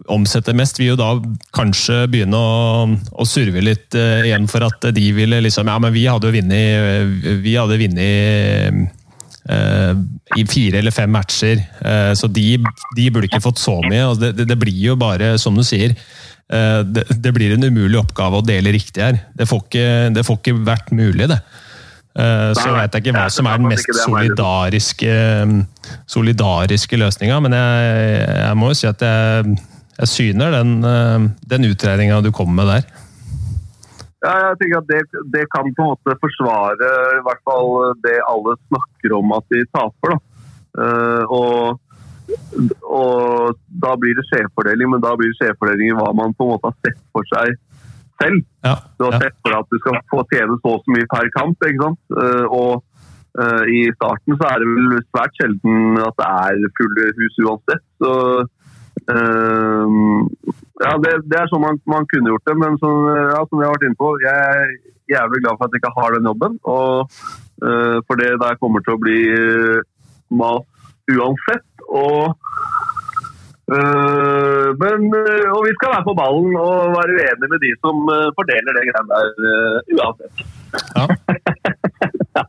[0.08, 1.08] omsetter mest, vil jo da
[1.56, 5.92] kanskje begynne å, å surve litt uh, igjen for at de ville liksom Ja, men
[5.92, 8.94] vi hadde jo vunnet Vi hadde vunnet
[10.36, 12.58] i fire eller fem matcher, eh, så de,
[12.96, 14.02] de burde ikke fått så mye.
[14.10, 17.64] og det, det, det blir jo bare, som du sier eh, det, det blir en
[17.64, 19.22] umulig oppgave å dele riktig her.
[19.38, 19.86] Det får ikke,
[20.18, 21.40] det får ikke vært mulig, det.
[22.18, 25.16] Eh, Så veit vet jeg ikke hva som er den mest solidariske,
[26.10, 27.98] solidariske løsninga, men jeg,
[28.42, 29.58] jeg må jo si at jeg,
[29.98, 32.97] jeg syner den, eh, den utregninga du kommer med der.
[34.18, 38.16] Ja, jeg tenker at det, det kan på en måte forsvare i hvert fall det
[38.26, 40.16] alle snakker om at de taper.
[40.78, 41.78] Eh, og,
[42.82, 46.52] og da blir det skjevfordeling, men da blir det skjevfordeling i hva man på en
[46.56, 47.54] måte har sett for seg
[48.18, 48.44] selv.
[48.66, 49.22] Ja, Du har ja.
[49.24, 51.84] sett for deg at du skal få tjene så og så mye per kamp, ikke
[51.86, 52.00] sant?
[52.18, 52.72] Uh, og
[53.38, 57.84] uh, i starten så er det vel svært sjelden at det er fulle hus uansett.
[58.02, 58.12] Så
[59.08, 63.68] ja, det, det er sånn man, man kunne gjort det, men som, ja, som jeg
[63.68, 64.74] har vært inne på, jeg er
[65.08, 66.58] jævlig glad for at jeg ikke har den jobben.
[66.68, 67.20] Og,
[67.64, 69.80] uh, for det der kommer til å bli uh,
[70.28, 70.66] mas
[71.08, 71.66] uansett.
[71.88, 72.36] Og
[73.72, 74.38] uh,
[74.80, 78.30] men, eh, og vi skal være på ballen og være uenige med de som eh,
[78.36, 80.36] fordeler det greiene der eh, uansett.
[80.96, 81.06] Ja.
[82.38, 82.44] Ja.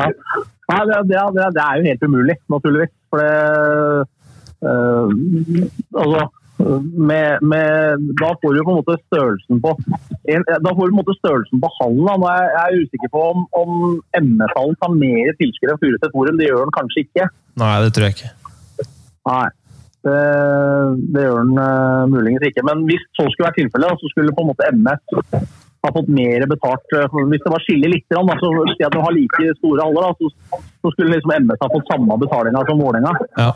[0.00, 2.92] Nei, det, det, det, er jo helt umulig, naturligvis.
[3.12, 4.06] For det
[4.64, 9.72] Altså med, med, da får du på en måte størrelsen på
[10.30, 12.06] en, Da får du på en måte størrelsen på hallen.
[12.30, 13.74] Er jeg er usikker på om, om
[14.20, 16.38] MS-hallen tar mer tilskuere enn Furuset Forum.
[16.38, 17.28] Det gjør den kanskje ikke.
[17.60, 18.32] Nei, det tror jeg ikke.
[19.30, 19.44] Nei.
[20.04, 20.22] Det,
[21.16, 22.64] det gjør den uh, muligens ikke.
[22.68, 25.04] Men hvis så skulle være tilfellet, så skulle på en måte MS
[25.84, 26.96] ha fått mer betalt.
[26.96, 30.06] eh, Hvis det var skille litt, da, så si at du har like store haller,
[30.06, 33.12] da, så, så skulle liksom MS ha fått samme betalinga som Vålerenga.
[33.36, 33.50] Ja.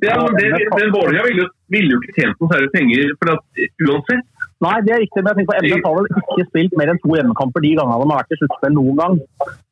[0.00, 3.42] Ja, men det, men Vålerenga ville, ville jo ikke tjent noe særlig penger for at,
[3.86, 4.24] uansett.
[4.64, 6.98] Nei, det er riktig, men jeg tenker på MS har vel ikke spilt mer enn
[7.00, 9.14] to hjemmekamper de gangene de har vært i sluttspill noen gang.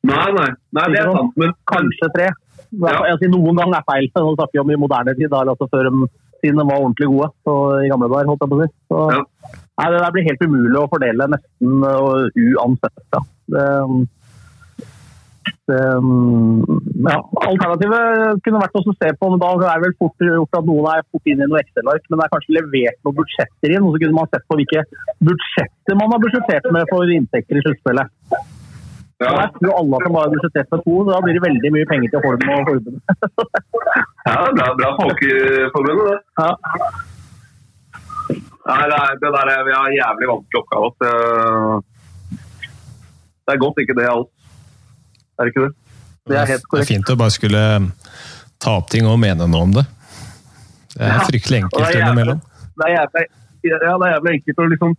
[0.09, 2.29] Nei, nei, nei, det er sant, men Kanskje tre.
[2.85, 2.95] Ja.
[3.21, 5.89] Sier noen gang er feil, nå snakker vi om i moderne tid, da, altså før
[5.89, 6.09] de,
[6.41, 8.29] siden de var ordentlig gode så, i gamle dager.
[8.29, 8.69] holdt jeg på å si.
[8.89, 9.21] Så, Ja.
[9.79, 13.05] nei, det der blir helt umulig å fordele nesten uh, uansett.
[13.13, 13.21] Ja.
[13.49, 14.07] Det, det,
[15.69, 17.17] ja.
[17.45, 20.87] Alternativet kunne vært å se på, men da er det vel fort gjort at noen
[20.91, 23.91] er fort inn i noe Excel-ark, men det er kanskje levert noen budsjetter inn, og
[23.95, 24.85] så kunne man sett på hvilke
[25.29, 28.15] budsjetter man har budsjettert med for inntekter i sluttspillet.
[29.19, 31.89] ja, Jeg tror alle som har budsjettert med to, så da blir det veldig mye
[31.93, 33.03] penger til Holm og forbundet.
[34.29, 35.35] ja, det er bra folk i
[35.75, 36.19] forbundet, det.
[36.43, 36.51] Ja.
[38.69, 40.89] Nei, det, er, det der er vi har jævlig vanskelig oppgave.
[43.49, 44.38] Det er godt ikke det er alt.
[45.39, 45.73] Er det ikke det?
[46.29, 47.61] Det er helt Det er fint å bare skulle
[48.59, 49.85] ta opp ting og mene noe om det.
[50.93, 52.41] Det er fryktelig enkelt det innimellom.
[52.79, 53.23] Det er jævlig,
[53.69, 54.93] ja, det er jævlig enkelt å liksom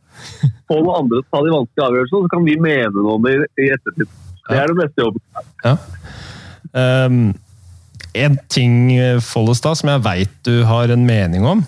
[0.70, 3.26] få noen andre til å ta de vanskelige avgjørelsene, så kan vi mene noe om
[3.28, 4.16] det i, i ettertid.
[4.50, 5.22] Det er den beste jobben.
[5.64, 5.76] Ja.
[6.72, 7.20] Um,
[8.24, 8.74] en ting,
[9.22, 11.62] Follestad, som jeg veit du har en mening om,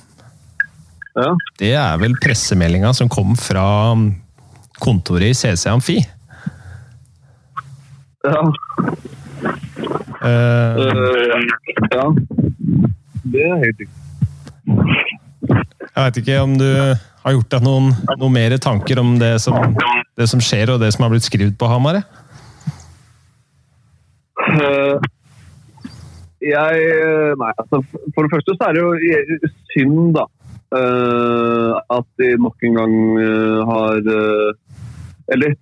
[1.12, 1.28] Ja.
[1.61, 3.66] det er vel pressemeldinga som kom fra
[4.82, 6.00] kontoret i CC Amfi.
[8.22, 8.42] Ja.
[10.22, 10.78] Uh,
[11.90, 12.04] ja.
[13.22, 13.88] Det er helt riktig.
[15.82, 16.68] jeg veit ikke om du
[17.22, 17.88] har gjort deg noen,
[18.20, 19.74] noen mer tanker om det som,
[20.18, 21.98] det som skjer og det som har blitt skrevet på Hamar?
[24.42, 25.08] Eh,
[26.42, 26.94] jeg
[27.38, 27.82] Nei, altså
[28.14, 30.28] for det første så er det jo synd, da.
[30.72, 33.98] Uh, at de nok en gang uh, har
[35.28, 35.52] Eller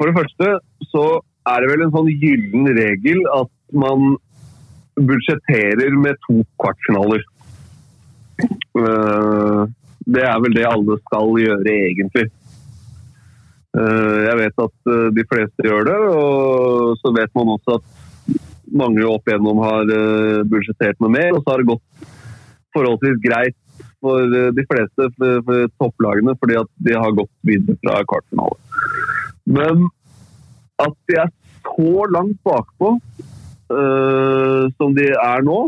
[0.00, 0.54] for det første
[0.88, 1.02] så
[1.48, 4.16] er det vel en sånn gyllen regel at man
[5.00, 7.22] budsjetterer med to kvartfinaler.
[8.40, 9.62] Eh,
[10.10, 12.26] det er vel det alle skal gjøre, egentlig.
[13.78, 18.38] Eh, Jeg vet at eh, de fleste gjør det, og så vet man også at
[18.70, 19.88] mange opp igjennom har
[20.46, 22.10] budsjettert med mer, og så har det gått
[22.76, 23.56] forholdsvis greit
[24.00, 28.60] for de fleste for topplagene, fordi at de har gått videre fra kvartfinale.
[29.50, 29.88] Men
[30.86, 31.30] at de er
[31.66, 35.66] så langt bakpå uh, som de er nå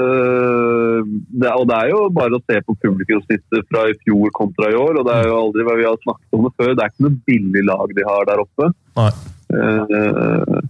[0.00, 4.70] Uh, det, Og det er jo bare å se på publikumssnittet fra i fjor kontra
[4.70, 6.70] i år, og det er jo aldri hva vi har snakket om det før.
[6.72, 8.68] Det er ikke noe billig lag de har der oppe.
[8.96, 10.60] Eh,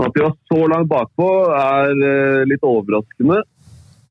[0.00, 3.42] at de var så langt bakpå, er litt overraskende.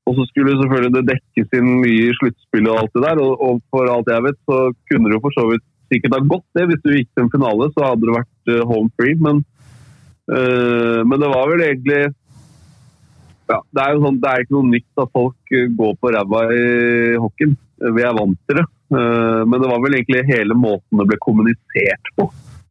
[0.09, 3.23] Og så skulle selvfølgelig det dekkes inn mye i sluttspillet og alt det der.
[3.23, 6.21] Og, og for alt jeg vet, så kunne det jo for så vidt sikkert ha
[6.31, 6.65] gått det.
[6.69, 9.17] Hvis du gikk til en finale, så hadde det vært eh, home free.
[9.19, 9.43] Men,
[10.31, 12.01] eh, men det var vel egentlig
[13.49, 16.11] ja, det er jo sånn, det er ikke noe nytt at folk eh, går på
[16.13, 16.67] ræva i
[17.17, 17.55] hockeyen.
[17.97, 18.67] Vi er vant til det.
[18.93, 22.29] Eh, Men det var vel egentlig hele måten det ble kommunisert på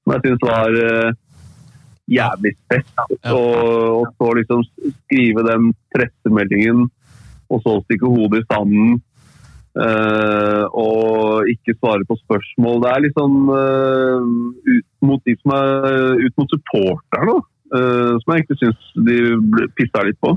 [0.09, 1.17] som jeg syns var eh,
[2.09, 2.87] jævlig spes.
[2.97, 3.35] Ja.
[3.35, 4.65] Og, og så liksom
[5.05, 6.87] skrive den pressemeldingen,
[7.53, 8.97] og så stikke hodet i sanden.
[9.85, 12.83] Eh, og ikke svare på spørsmål.
[12.83, 14.27] Det er liksom uh,
[14.67, 17.39] ut mot de som er ut mot supporterne.
[17.69, 19.17] Eh, som jeg egentlig syns de
[19.77, 20.33] pissa litt på.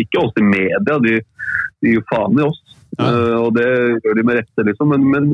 [0.00, 1.18] Ikke oss i media, de,
[1.84, 2.60] de gir faen i oss.
[2.94, 3.10] Ja.
[3.42, 3.68] Og det
[4.04, 4.94] gjør de med rette, liksom.
[4.94, 5.32] Men, men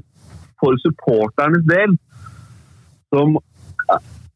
[0.61, 1.95] for supporternes del,
[3.13, 3.39] som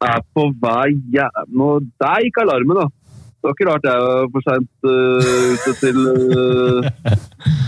[0.05, 1.69] er på vei jævla
[2.03, 2.87] Der gikk alarmen, da!
[3.45, 5.99] Det var ikke rart jeg var for seint ute til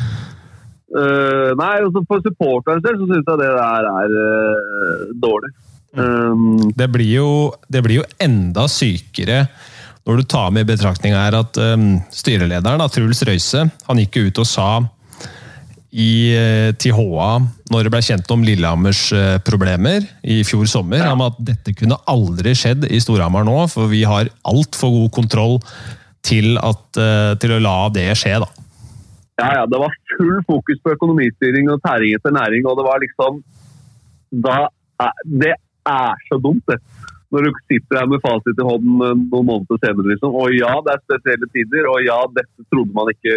[0.95, 5.55] eh, Nei, altså for supporteren del så syns jeg det der er uh, dårlig.
[5.97, 7.31] Um, Det blir, jo,
[7.73, 9.47] det blir jo enda sykere
[10.07, 14.21] når du tar med i betraktning her at um, styrelederen, da, Truls Røise, han gikk
[14.21, 14.69] jo ut og sa
[15.97, 17.29] i, eh, til HA,
[17.73, 21.97] når det ble kjent om Lillehammers eh, problemer i fjor sommer, om at dette kunne
[22.13, 25.57] aldri skjedd i Storhamar nå, for vi har altfor god kontroll
[26.27, 27.01] til, at,
[27.41, 28.37] til å la det skje.
[28.43, 28.66] da.
[29.37, 33.03] Ja, ja, det var full fokus på økonomistyring og tæring etter næring, og det var
[33.03, 33.43] liksom
[34.47, 34.57] da,
[35.01, 35.55] er- Det
[35.87, 36.79] er så dumt, det.
[37.31, 40.35] Når du sitter her med fasit i hånden eh, noen måneder senere, liksom.
[40.41, 43.35] Og ja, det er spesielle tider, og ja, dette trodde man ikke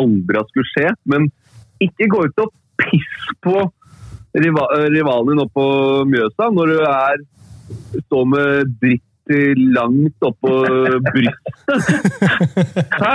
[0.00, 0.88] aldri skulle skje.
[1.12, 1.26] Men
[1.80, 3.56] ikke gå ut og piss på
[4.38, 7.22] riva rivalen din oppe på Mjøsa når du er
[8.06, 9.02] står med dritt
[9.76, 10.50] langt oppå
[11.06, 11.54] brystet.
[13.02, 13.12] Hæ?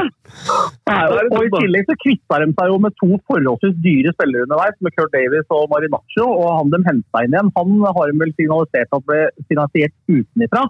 [0.86, 4.78] Og, og I tillegg så kvitta de seg jo med to forholdsvis dyre spillere underveis,
[4.86, 6.28] med Kurt Davis og Marinaccio.
[6.30, 10.64] Og han de henta inn igjen, han har de vel signalisert at ble finansiert utenifra.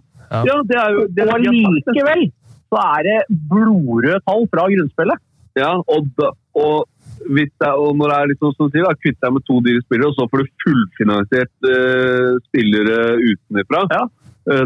[0.48, 1.54] Ja, det er jo det Og er- det.
[1.54, 2.26] likevel
[2.74, 3.20] så er det
[3.52, 5.22] blodrøde tall fra grunnspillet.
[5.56, 6.88] Ja, og, da, og,
[7.32, 9.32] hvis det, er- og når det er litt sånn som du sier, da, kvitt deg
[9.38, 13.86] med to dyre spillere, og så får du fullfinansiert uh, spillere utenfra.
[13.94, 14.02] Ja.
[14.46, 14.66] Eh,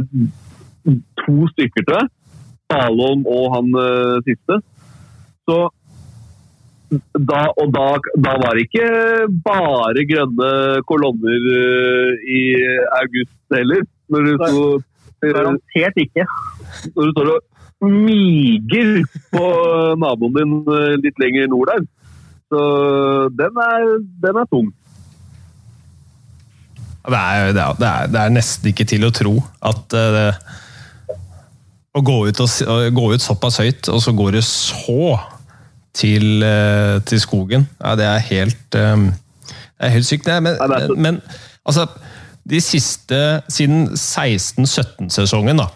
[1.23, 2.09] to stykker til.
[2.69, 4.59] Salom og han uh, siste.
[5.49, 5.59] Så
[6.89, 7.85] da, og da,
[8.17, 8.85] da var det ikke
[9.45, 10.49] bare grønne
[10.89, 12.41] kolonner uh, i
[13.01, 13.85] august heller.
[14.09, 14.63] Når du, sto,
[15.21, 16.25] eh, Garantert ikke.
[16.95, 19.45] når du står og miger på
[20.01, 21.85] naboen din uh, litt lenger nord der.
[22.49, 22.61] Så
[23.37, 23.85] den er,
[24.25, 24.71] den er tung.
[27.09, 30.09] Det er, det, er, det, er, det er nesten ikke til å tro at uh,
[30.17, 30.25] det,
[31.95, 35.17] å gå ut, og, gå ut såpass høyt, og så går det så
[35.97, 37.65] til, eh, til skogen.
[37.79, 39.09] Ja, det er helt eh,
[39.79, 40.25] Det er helt sykt.
[40.25, 40.41] det.
[40.43, 40.57] Men,
[40.97, 41.21] men
[41.65, 41.87] altså
[42.49, 45.67] De siste Siden 16-17-sesongen, da,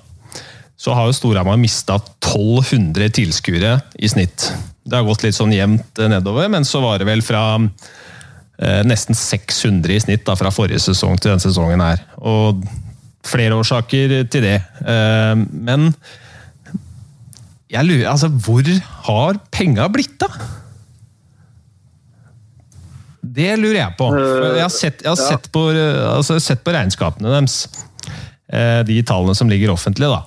[0.77, 4.51] så har jo Storhamar mista 1200 tilskuere i snitt.
[4.83, 8.81] Det har gått litt sånn jevnt eh, nedover, men så var det vel fra eh,
[8.85, 12.03] nesten 600 i snitt da, fra forrige sesong til denne sesongen her.
[12.19, 12.65] Og
[13.27, 14.59] flere årsaker til det.
[14.83, 15.91] Eh, men
[17.73, 18.67] jeg lurer Altså, hvor
[19.07, 20.35] har penga blitt av?
[23.33, 24.11] Det lurer jeg på.
[24.13, 27.63] Jeg har sett, jeg har sett, på, altså, sett på regnskapene deres.
[28.53, 30.21] Eh, de tallene som ligger offentlig, da.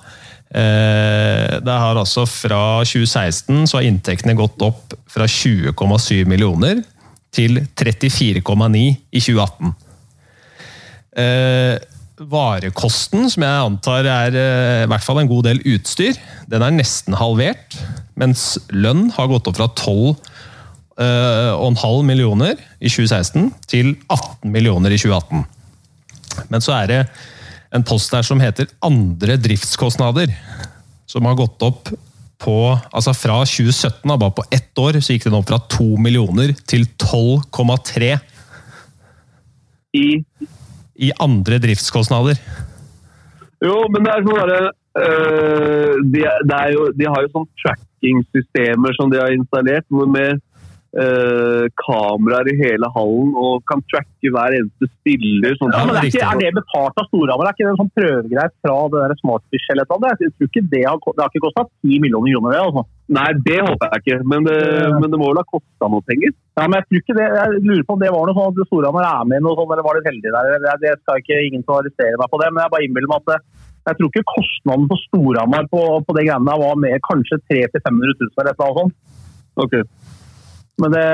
[0.47, 6.81] Eh, det har altså Fra 2016 så har inntektene gått opp fra 20,7 millioner
[7.35, 9.75] til 34,9 i 2018.
[12.17, 16.17] Eh, varekosten, som jeg antar er i hvert fall en god del utstyr,
[16.49, 17.77] den er nesten halvert.
[18.17, 25.45] Mens lønn har gått opp fra 12,5 millioner i 2016 til 18 millioner i 2018.
[26.49, 27.07] Men så er det
[27.73, 30.27] en post der som heter andre driftskostnader,
[31.07, 31.89] som har gått opp
[32.37, 35.97] på altså Fra 2017, da, bare på ett år, så gikk den opp fra 2
[35.97, 38.19] millioner til 12,3
[39.97, 40.21] I
[40.97, 42.39] i andre driftskostnader.
[43.63, 44.59] Jo, men det er sånn derre
[45.01, 46.25] øh, de,
[46.97, 50.37] de har jo sånn tracking-systemer som de har installert, hvor med
[50.97, 55.57] øh, kameraer i hele hallen og kan tracke hver eneste spiller.
[55.57, 57.49] Sånn Ja, men det er ikke, er det betalt av Storhamar?
[57.49, 59.89] Er ikke det en sånn prøvegreie fra det der Smartfish eller?
[60.21, 62.63] Jeg tror ikke det har, det har ikke kosta 10 millioner kroner, det.
[62.67, 62.85] altså.
[63.07, 64.57] Nei, det håper jeg ikke, men det,
[64.99, 66.33] men det må vel ha kosta noe penger?
[66.59, 68.67] Ja, men jeg tror ikke det, jeg lurer på om det var noe sånn at
[68.67, 70.49] Storhamar er med i noe sånt, eller var litt heldig der.
[70.65, 73.11] Det, det skal ikke ingen som arresterer arrestere meg på det, men jeg bare innbiller
[73.13, 73.39] meg at det,
[73.87, 77.79] jeg tror ikke kostnaden på Storhamar på, på det greiene der var med kanskje 300
[77.79, 78.97] 000-500 000 eller noe sånt.
[79.63, 79.87] Okay.
[80.77, 81.05] Men det,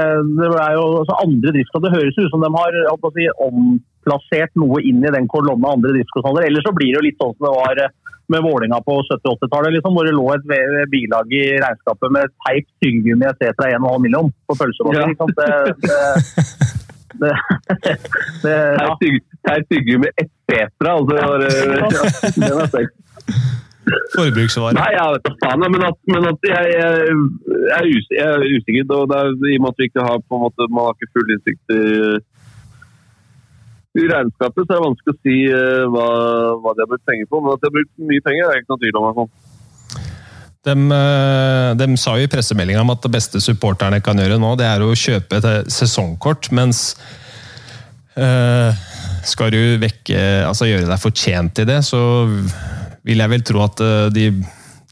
[0.41, 1.93] det er jo altså andre driftskostnader.
[1.93, 2.79] Det høres ut som de har
[3.15, 6.49] si, omplassert noe inn i den kolonna andre driftskostnader.
[6.49, 7.93] Ellers så blir det jo litt sånn som det var eh,
[8.31, 10.45] med Vålinga på 70-80-tallet, liksom, hvor det lå et
[10.91, 13.51] bilag i regnskapet med teip, tyggegummi etc.
[13.67, 15.01] 1,5 million på pølsebakken.
[15.01, 15.09] Ja.
[15.11, 15.35] ikke sant?
[15.39, 15.49] Det,
[17.21, 17.33] det,
[17.83, 17.97] det,
[18.43, 18.89] det, ja.
[19.47, 20.53] Teit tyggegummi etc.
[20.79, 22.99] Altså, det var, øh, den er sterk.
[24.79, 25.65] Nei, jeg vet da faen.
[25.73, 26.91] Men at, men at jeg, jeg,
[27.77, 28.93] er jeg er usikker.
[28.95, 30.95] Og det er, I og med at vi ikke har på en måte, man har
[30.95, 31.81] ikke full innsikt i,
[33.93, 36.05] i regnskapet, så er det vanskelig å si eh, hva,
[36.63, 37.41] hva de har brukt penger på.
[37.43, 39.09] Men at de har brukt mye penger, er ikke noe tvil om.
[39.25, 39.51] i.
[40.63, 44.69] De, eh, de sa jo i pressemeldinga at det beste supporterne kan gjøre nå, det
[44.69, 46.93] er å kjøpe et eh, sesongkort, mens
[48.15, 48.71] eh,
[49.27, 51.99] skal du vekke, altså gjøre deg fortjent til det, så
[53.03, 53.83] vil jeg vel tro at
[54.15, 54.29] de,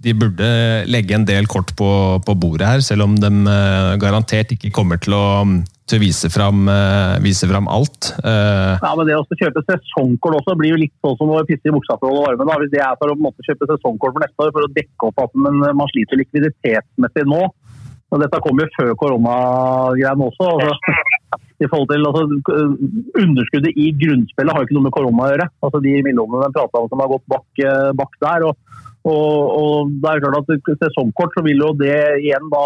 [0.01, 0.47] de burde
[0.89, 1.89] legge en del kort på,
[2.25, 5.25] på bordet her, selv om de eh, garantert ikke kommer til å,
[5.89, 8.13] til å vise, fram, eh, vise fram alt.
[8.23, 11.69] Eh, Ja, men det å kjøpe sesongkort også blir jo litt sånn som å pisse
[11.69, 12.49] i buksa for å holde varmen.
[12.49, 12.57] Da.
[12.63, 15.25] Hvis det er for å måte, kjøpe sesongkort for neste år for å dekke opp
[15.27, 17.45] at men man sliter likviditetsmessig nå.
[18.11, 20.49] Og dette kom jo før koronagreiene også.
[20.57, 20.97] Altså,
[21.61, 22.23] i forhold til altså,
[23.21, 25.47] Underskuddet i grunnspillet har jo ikke noe med korona å gjøre.
[25.63, 27.61] Altså, de millionene de prata om som har gått bak,
[28.01, 28.49] bak der.
[28.49, 32.65] Og, og, og det er klart at Sesongkort så vil jo det igjen da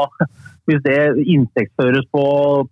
[0.66, 2.24] hvis det inntektsføres på,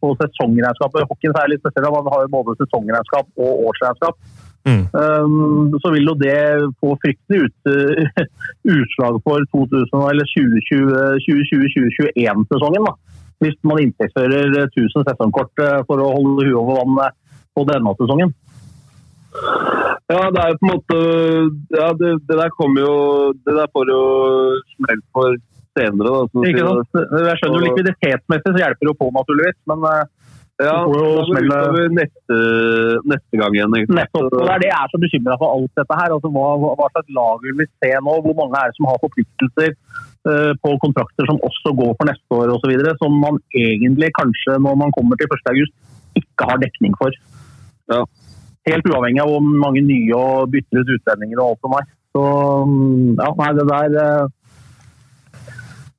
[0.02, 4.16] på sesongregnskapet Hockeyen er litt spesielt, man har jo både sesongregnskap og årsregnskap.
[4.66, 4.86] mm.
[4.98, 6.42] Um, så vil jo det
[6.82, 7.60] få fryktelig ut,
[8.78, 12.84] utslag for 2000 eller 2020-2021-sesongen.
[12.90, 12.94] da.
[13.44, 17.16] Hvis man inntektsfører 1000 sesongkort eh, for å holde huet over vann eh,
[17.54, 18.30] på denne sesongen.
[20.14, 20.98] Ja, det er jo på en måte
[21.74, 22.96] Ja, det, det der kommer jo
[23.34, 24.02] Det der får jo
[24.76, 25.38] smell for
[25.74, 26.26] senere, da.
[26.30, 27.00] som Ikke sant?
[27.26, 29.58] Jeg skjønner jo likviditetsmessig så hjelper det jo på, naturligvis.
[29.72, 30.04] Men eh,
[30.62, 32.36] Ja, får jo smelle- neste,
[33.10, 33.74] neste gang igjen.
[33.90, 34.28] nettopp.
[34.36, 36.14] Det er det jeg er så bekymra for alt dette her.
[36.14, 38.14] Altså, hva, hva slags lag vil vi se nå?
[38.28, 39.74] Hvor mange er det som har forpliktelser
[40.30, 44.78] uh, på kontrakter som også går for neste år osv., som man egentlig kanskje når
[44.84, 45.50] man kommer til 1.
[45.56, 45.74] august
[46.22, 47.10] ikke har dekning for.
[47.90, 48.04] Ja.
[48.70, 51.88] Helt uavhengig av hvor mange nye og bytter ut utlendinger og alt som er.
[52.14, 52.24] Så
[52.70, 55.48] mm, ja, nei, det der eh,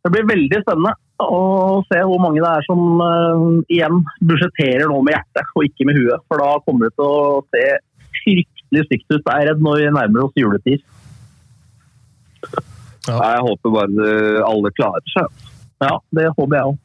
[0.04, 0.94] Det blir veldig spennende
[1.24, 5.86] å se hvor mange det er som uh, igjen budsjetterer nå med hjertet og ikke
[5.88, 6.24] med huet.
[6.28, 7.62] For da kommer det til å se
[8.18, 10.82] fryktelig stygt ut, jeg er redd, når vi nærmer oss juletid.
[13.04, 13.18] Ja.
[13.20, 14.10] Jeg håper bare
[14.48, 15.46] alle klarer seg.
[15.84, 16.82] Ja, det håper jeg òg.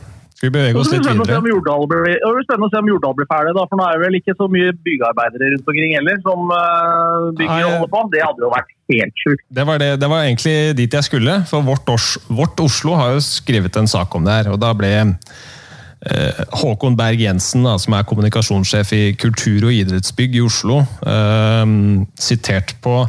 [0.45, 1.25] Skal vi bevege oss litt videre?
[1.25, 4.17] det blir spennende å se om Jordal blir ferdig, da, for nå er det vel
[4.19, 8.03] ikke så mye byggearbeidere rundt omkring heller som eh, bygger Nei, og holder på.
[8.13, 9.45] Det hadde jo vært helt sjukt.
[9.57, 11.89] Det var, det, det var egentlig dit jeg skulle, for vårt,
[12.29, 14.51] vårt Oslo har jo skrevet en sak om det her.
[14.53, 20.37] og Da ble eh, Håkon Berg Jensen, da, som er kommunikasjonssjef i Kultur- og idrettsbygg
[20.37, 21.75] i Oslo, eh,
[22.29, 23.01] sitert på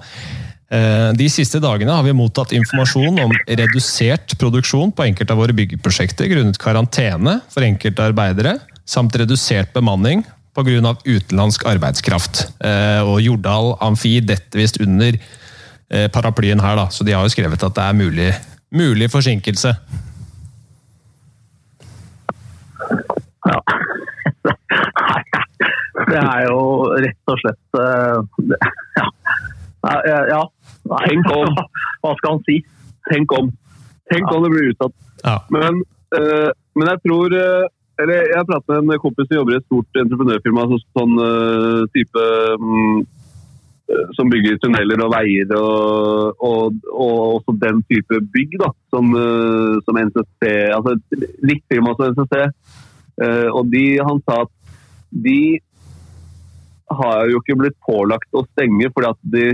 [0.66, 6.26] de siste dagene har vi mottatt informasjon om redusert produksjon på enkelte av våre byggeprosjekter
[6.32, 10.24] grunnet karantene for enkelte arbeidere, samt redusert bemanning
[10.56, 10.96] pga.
[11.04, 12.46] utenlandsk arbeidskraft.
[12.64, 17.32] Eh, og Jordal Amfi detter visst under eh, paraplyen her, da, så de har jo
[17.34, 18.30] skrevet at det er mulig,
[18.70, 19.76] mulig forsinkelse.
[23.46, 23.60] Ja.
[26.06, 26.60] Det er jo
[27.02, 27.80] rett og slett
[29.86, 30.22] Ja.
[30.28, 30.42] ja.
[31.06, 31.56] Tenk om.
[32.02, 32.60] Hva skal han si?
[33.10, 33.50] Tenk om.
[34.12, 34.94] Tenk om det blir utsatt.
[35.24, 35.40] Ja.
[35.54, 35.82] Men,
[36.14, 37.66] uh, men, jeg tror uh,
[37.96, 40.66] eller Jeg pratet med en kompis som jobber i et stort entreprenørfirma.
[40.70, 42.24] Så, sånn uh, type
[42.60, 43.04] um,
[44.18, 48.58] Som bygger tunneler og veier og, og, og, også den type bygg.
[48.62, 49.14] da, Som,
[49.86, 52.42] som NCC, altså litt likt firma som NCC.
[53.54, 54.50] og de, han sa at
[55.14, 55.38] de
[56.90, 59.46] har jo ikke blitt pålagt å stenge fordi at de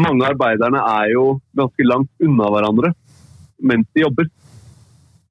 [0.00, 1.24] Mange av arbeiderne er jo
[1.56, 2.92] ganske langt unna hverandre
[3.60, 4.28] mens de jobber.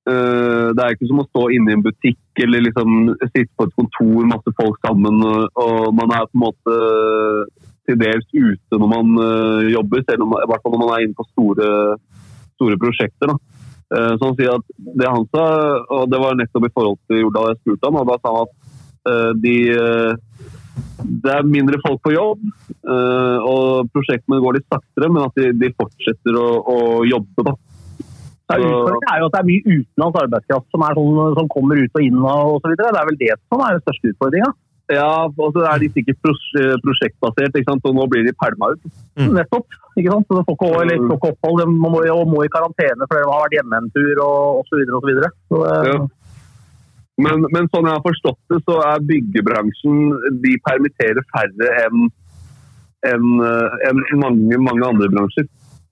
[0.10, 3.68] Eh, det er ikke som å stå inne i en butikk eller liksom sitte på
[3.68, 6.78] et kontor, masse folk sammen, og, man er på en måte
[7.90, 11.06] til dels ute når man uh, jobber, selv om, i hvert fall når man er
[11.08, 11.70] inne på store,
[12.54, 13.32] store prosjekter.
[13.32, 13.38] Da.
[13.90, 15.46] Så han sier at Det han sa,
[15.96, 18.52] og det var nettopp i forhold til Jordal jeg spurte om, og da sa han
[18.52, 19.56] at de
[21.00, 25.52] det er mindre folk på jobb, eh, og prosjektene går litt saktere, men at de,
[25.58, 27.46] de fortsetter å, å jobbe.
[27.48, 27.56] da.
[28.50, 32.06] Utfordringen er jo at det er mye utenlands arbeidskraft som, sånn, som, kommer ut og
[32.06, 32.74] inn og osv.
[32.74, 34.50] Det er vel det som er den største utfordringa.
[34.90, 36.18] Ja, og så er de sikkert
[36.82, 37.86] prosjektbasert, ikke sant?
[37.86, 38.88] og nå blir de pælma ut.
[39.22, 39.36] Mm.
[39.38, 39.68] Nettopp.
[39.94, 40.26] ikke sant?
[40.26, 41.92] Så de får ikke, eller, får ikke opphold, de må,
[42.32, 44.82] må, i karantene fordi de har vært hjemme en tur og osv.
[44.90, 46.00] Så, videre, og så, så ja.
[47.20, 50.04] Men, men, sånn jeg har forstått det, så er byggebransjen
[50.44, 52.10] De permitterer færre enn
[53.08, 53.26] en,
[53.88, 55.46] en mange, mange andre bransjer.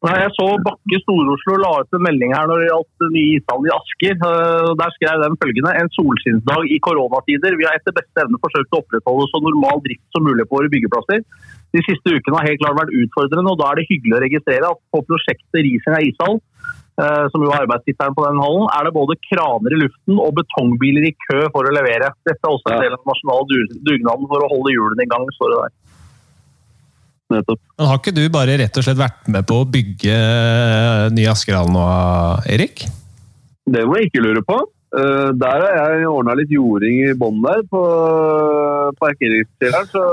[0.05, 3.63] Nei, Jeg så Bakke Stor-Oslo la ut en melding her når det gjaldt ny ishall
[3.65, 4.17] i Asker.
[4.29, 5.71] Eh, der skrev de følgende.
[5.79, 7.55] En solskinnsdag i koronatider.
[7.57, 10.71] Vi har etter beste evne forsøkt å opprettholde så normal drift som mulig på våre
[10.75, 11.23] byggeplasser.
[11.73, 14.69] De siste ukene har helt klart vært utfordrende, og da er det hyggelig å registrere
[14.75, 18.87] at på prosjektet Rising av ishall Eh, som jo er arbeidstittelen på den hallen, er
[18.87, 22.09] det både kraner i luften og betongbiler i kø for å levere.
[22.25, 25.27] Dette er også en del av den nasjonale dugnaden for å holde hjulene i gang,
[25.35, 25.75] står det der.
[27.35, 27.61] Nettopp.
[27.75, 31.31] Men Har ikke du bare rett og slett vært med på å bygge eh, nye
[31.33, 31.85] Askerhallen nå,
[32.55, 32.85] Erik?
[33.67, 34.57] Det må jeg ikke lure på.
[34.87, 37.79] Uh, der har jeg ordna litt jording i bånn der på
[39.01, 40.03] parkeringskjelleren, så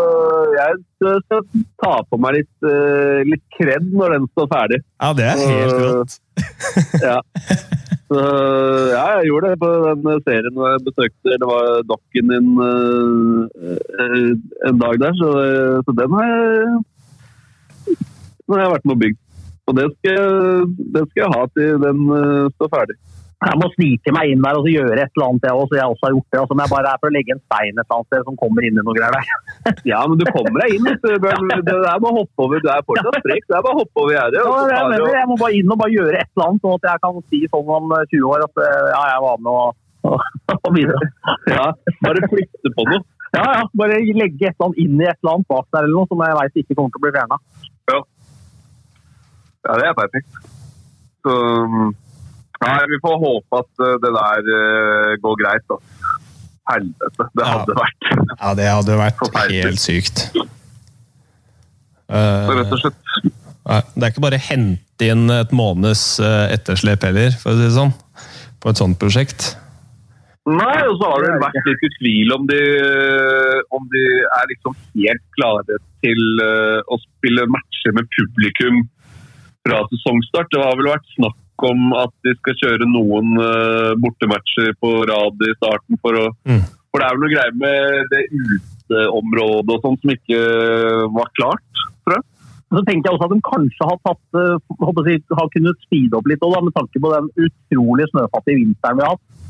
[0.50, 1.44] jeg skal
[1.78, 4.80] ta på meg litt, uh, litt kred når den står ferdig.
[4.98, 6.18] Ja, det er helt rått.
[7.06, 7.20] ja.
[8.10, 9.70] Så, ja, jeg gjorde det på
[10.02, 13.46] den serien hvor jeg besøkte Det var dokken din uh,
[14.66, 15.30] en dag der, så,
[15.86, 16.76] så, den har jeg,
[17.94, 19.24] den har jeg vært med og bygd.
[19.70, 22.06] Og det skal, det skal jeg ha til den
[22.58, 22.98] står ferdig
[23.44, 25.76] jeg må snike meg inn der og gjøre et eller annet, jeg også.
[25.78, 26.40] Jeg også har gjort det.
[26.40, 28.38] Altså, men jeg bare er for å legge en stein et eller annet sted som
[28.40, 29.80] kommer inn i noe greier der.
[29.92, 30.88] ja, men du kommer deg inn.
[31.04, 32.62] Det er bare å hoppe over.
[32.64, 33.48] Du er fortsatt sprek.
[33.48, 34.40] Det er bare å hoppe over gjerdet.
[34.40, 37.02] Ja, jeg, jeg må bare inn og bare gjøre et eller annet, sånn at jeg
[37.04, 40.22] kan si sånn om 20 år at eh, ja, jeg var med og,
[40.54, 41.10] og, videre.
[41.50, 41.66] Ja,
[42.06, 43.02] bare flytte på noe.
[43.34, 43.66] Ja, ja.
[43.76, 46.22] Bare legge et eller annet inn i et eller annet bak der eller noe som
[46.22, 47.40] jeg veit ikke kommer til å bli fjerna.
[47.92, 48.00] Ja.
[49.66, 50.42] ja, det er perfekt.
[51.24, 51.34] Så
[52.64, 55.66] Nei, Vi får håpe at eh, det der uh, går greit.
[55.70, 55.78] da.
[56.72, 57.28] Helvete.
[57.36, 57.80] Det hadde ja.
[57.82, 58.06] vært
[58.42, 60.28] Ja, det hadde vært helt sykt.
[62.08, 63.02] Uh, rett og slett.
[63.64, 67.76] Det er ikke bare å hente inn et måneds etterslep heller, for å si det
[67.76, 67.94] sånn,
[68.60, 69.54] på et sånt prosjekt.
[70.44, 72.60] Nei, og så har det vært litt i tvil om de,
[73.72, 78.82] om de er liksom helt klare til å spille matcher med publikum
[79.64, 80.52] fra sesongstart.
[80.52, 85.44] Det har vel vært snakk om at de skal kjøre noen uh, bortematcher på rad
[85.46, 85.98] i starten.
[86.02, 86.62] For, å, mm.
[86.90, 90.40] for, det er vel noe greier med det uteområdet og sånn som ikke
[91.14, 92.26] var klart, tror jeg.
[92.74, 96.30] Så tenker jeg også at de kanskje har, tatt, uh, si, har kunnet speede opp
[96.30, 99.43] litt da, med tanke på den utrolig snøfattige vinteren vi har hatt.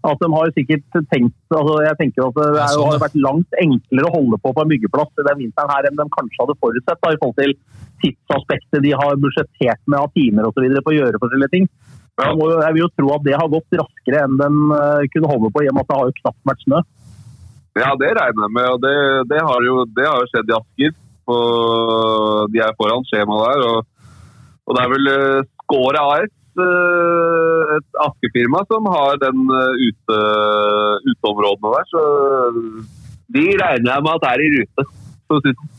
[0.00, 3.56] At de har sikkert tenkt, altså jeg tenker at Det er, sånn, har vært langt
[3.60, 6.56] enklere å holde på på en byggeplass i den vinteren her enn de kanskje hadde
[6.62, 7.00] forutsett.
[7.04, 7.52] Da, i forhold til
[8.00, 10.64] tidsaspektet de har budsjettert med av timer osv.
[10.80, 11.68] på å gjøre forskjellige ting.
[12.36, 15.52] Må, jeg, vil jo tro at det har gått raskere enn de uh, kunne holde
[15.52, 16.80] på, i og med at det har jo knapt vært snø.
[17.78, 18.66] Ja, det regner jeg med.
[18.72, 18.96] og Det,
[19.30, 20.98] det har, jo, det har skjedd i Asker.
[21.28, 21.36] På,
[22.50, 23.64] de er foran skjemaet der.
[23.68, 24.12] Og,
[24.66, 30.18] og, det er vel skåret Skåre AS, et Asker-firma, som har den ute,
[31.12, 31.90] uteområdene der.
[31.92, 32.02] Så
[33.30, 34.88] de regner jeg med at er i rute.
[35.30, 35.70] sånn.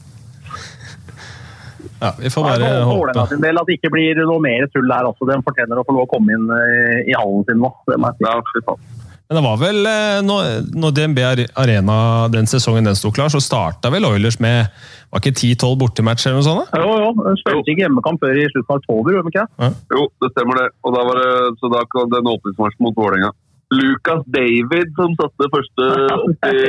[2.01, 3.13] Ja, vi får bare er håpe.
[3.13, 5.05] At det ikke blir noe mer tull der.
[5.05, 5.28] også.
[5.30, 7.69] Den fortjener å få lov å komme inn eh, i hallen sin nå.
[7.89, 8.26] Det må jeg si.
[8.26, 8.88] Ja, fy faen.
[9.32, 11.22] Men det var vel eh, når, når DNB
[11.61, 11.97] Arena
[12.34, 14.74] den sesongen den sto klar, så starta vel Oilers med
[15.12, 16.72] var ikke 10-12 bortematcher eller noe sånt?
[16.72, 16.82] da?
[16.82, 17.36] Jo, jo.
[17.41, 19.72] Spilte ikke hjemmekamp før i slutten av oktober, gjorde de ikke det?
[19.91, 20.68] Jo, det stemmer det.
[20.88, 23.34] Og da var det, så da kom den åpningsmarsjen mot Vålerenga.
[23.72, 26.64] Lucas David som satte første opp i,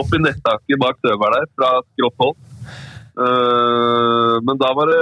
[0.00, 2.38] opp i nettaket bak støveren der, fra skrått hold.
[3.20, 5.00] Eh, men da var det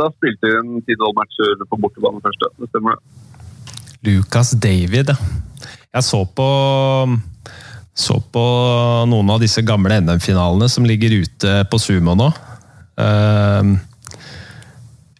[0.00, 2.50] Da spilte de en 10-12 matcher på bortebane først, ja.
[2.56, 3.02] Det stemmer det.
[4.08, 5.18] Lucas David, ja.
[5.98, 6.48] Jeg så på
[7.98, 8.42] så på
[9.10, 12.28] noen av disse gamle NM-finalene som ligger ute på Sumo nå.
[13.02, 13.72] Ehm,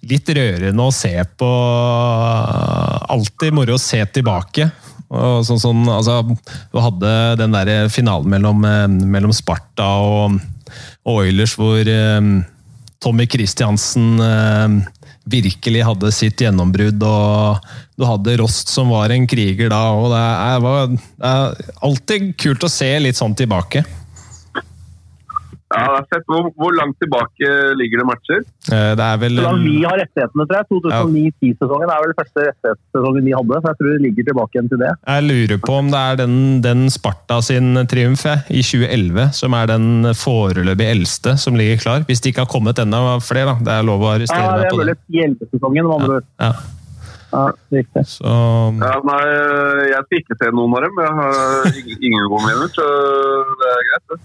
[0.09, 1.49] litt rørende å se på.
[3.17, 4.71] Alltid moro å se tilbake.
[5.09, 6.21] Og sånn, sånn, altså,
[6.71, 7.11] du hadde
[7.41, 10.39] den der finalen mellom, eh, mellom Sparta og,
[11.09, 12.21] og Oilers, hvor eh,
[13.03, 14.69] Tommy Christiansen eh,
[15.29, 17.03] virkelig hadde sitt gjennombrudd.
[17.05, 17.69] og
[17.99, 19.83] Du hadde Rost som var en kriger da.
[19.95, 23.85] og Det er, det er alltid kult å se litt sånn tilbake.
[25.69, 28.39] Ja, det er sett Hvor, hvor langt tilbake ligger det matcher?
[28.73, 30.69] Eh, Det er vel Så langt vi har rettighetene, tror jeg.
[30.73, 33.59] 2009-10-sesongen er vel første rettighetssesongen vi hadde.
[33.61, 34.93] så jeg tror det ligger tilbake igjen til det.
[35.13, 39.67] Jeg lurer på om det er den, den Sparta sin triumf i 2011 som er
[39.75, 42.01] den foreløpig eldste som ligger klar.
[42.09, 43.59] Hvis det ikke har kommet enda flere, da.
[43.69, 44.97] Det er lov å arrestere Ja, det meg er på det.
[45.13, 46.29] mulig 11-sesongen, med andre ord.
[46.41, 46.53] Ja.
[47.29, 47.45] Ja,
[47.77, 48.07] riktig.
[48.09, 48.25] Så
[48.81, 49.21] Ja, nei,
[49.93, 50.97] jeg skal ikke se noen av dem.
[51.05, 52.87] Jeg har ing- ingen gode minner, så
[53.61, 54.07] det er greit.
[54.09, 54.21] det.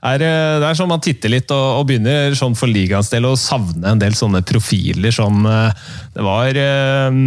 [0.00, 3.28] Er, eh, det er sånn man titter litt og, og begynner sånn for ligaens del
[3.28, 5.12] å savne en del sånne profiler.
[5.12, 7.18] Sånn, eh, det, var, eh,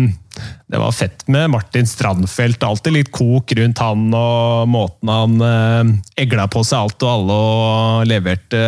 [0.73, 2.65] det var fett med Martin Strandfelt.
[2.65, 8.07] Alltid litt kok rundt han og måten han egla på seg alt og alle og
[8.09, 8.63] leverte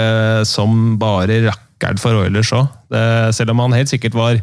[0.48, 2.70] som bare rakkeren for Oilers òg.
[3.36, 4.38] Selv om han helt sikkert var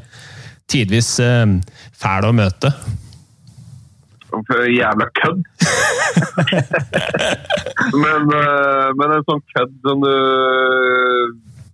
[0.71, 2.73] tidvis fæl å møte.
[4.33, 5.41] For jævla kødd.
[8.03, 10.13] men, eh, men en sånn kødd som du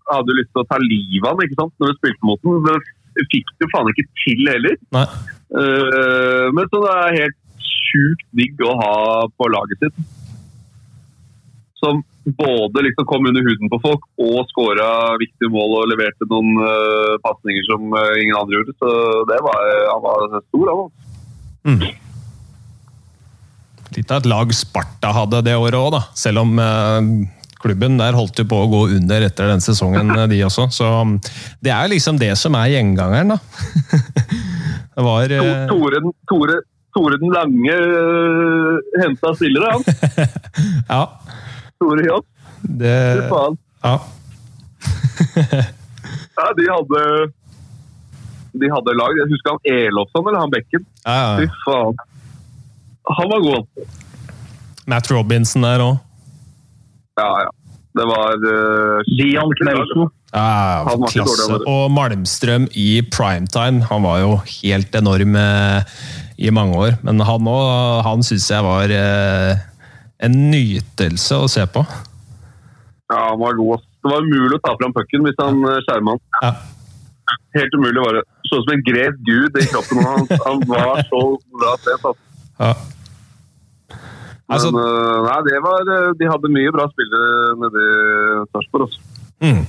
[0.09, 1.75] hadde lyst til å ta livet av ikke sant?
[1.79, 2.87] når du spilte mot den.
[3.19, 4.79] Det fikk du faen ikke til heller.
[4.95, 5.07] Nei.
[5.49, 8.95] Eh, men så det er helt sjukt digg å ha
[9.33, 10.01] på laget sitt.
[11.79, 12.03] Som
[12.39, 14.91] både liksom kom under huden på folk og skåra
[15.21, 18.75] viktige mål og leverte noen uh, pasninger som eh, ingen andre gjorde.
[18.83, 18.91] Så
[19.31, 20.83] det var, han var stor, han.
[20.83, 22.08] altså.
[23.99, 25.97] Litt av et lag Sparta hadde det året òg.
[26.15, 27.09] Selv om eh,
[27.59, 30.69] klubben der holdt jo på å gå under etter den sesongen, eh, de også.
[30.75, 31.17] Så mm,
[31.67, 33.39] det er liksom det som er gjengangeren, da.
[34.95, 36.61] det var eh, Tore, Tore,
[36.95, 39.83] Tore den lange uh, henta spillere, han.
[40.93, 41.03] Ja.
[41.79, 42.29] Tore Jobb.
[42.79, 42.95] Det
[43.31, 43.59] faen.
[43.83, 43.97] Ja.
[46.39, 47.01] Ja, de hadde
[48.59, 49.19] De hadde lag.
[49.19, 50.87] Jeg husker han Elofsson eller han Bekken.
[51.03, 51.99] ja, Fy faen.
[53.09, 53.89] Han var god.
[54.89, 55.97] Matt Robinson der òg.
[57.19, 57.51] Ja, ja.
[57.99, 60.11] Det var uh, Dian Knelsen.
[60.29, 61.57] Ja, klasse.
[61.65, 63.87] Og Malmstrøm i primetime.
[63.89, 65.95] Han var jo helt enorm eh,
[66.37, 66.99] i mange år.
[67.03, 67.69] Men han òg,
[68.05, 69.63] han syns jeg var eh,
[70.21, 71.85] en nytelse å se på.
[73.09, 73.87] Ja, han var god.
[74.05, 76.23] Det var umulig å ta fram pucken hvis han uh, skjerma han.
[76.45, 76.53] Ja.
[77.57, 78.27] Helt umulig var det.
[78.45, 80.05] Så ut som en gresk gud i kroppen.
[80.05, 81.23] Han, han var så
[81.57, 82.23] bra trent.
[82.61, 82.73] Ja.
[84.49, 88.89] Altså- Men, nei, det var, uh, de hadde mye bra spillere nede i Sarpsborg.
[88.89, 89.01] også.
[89.45, 89.67] Mm.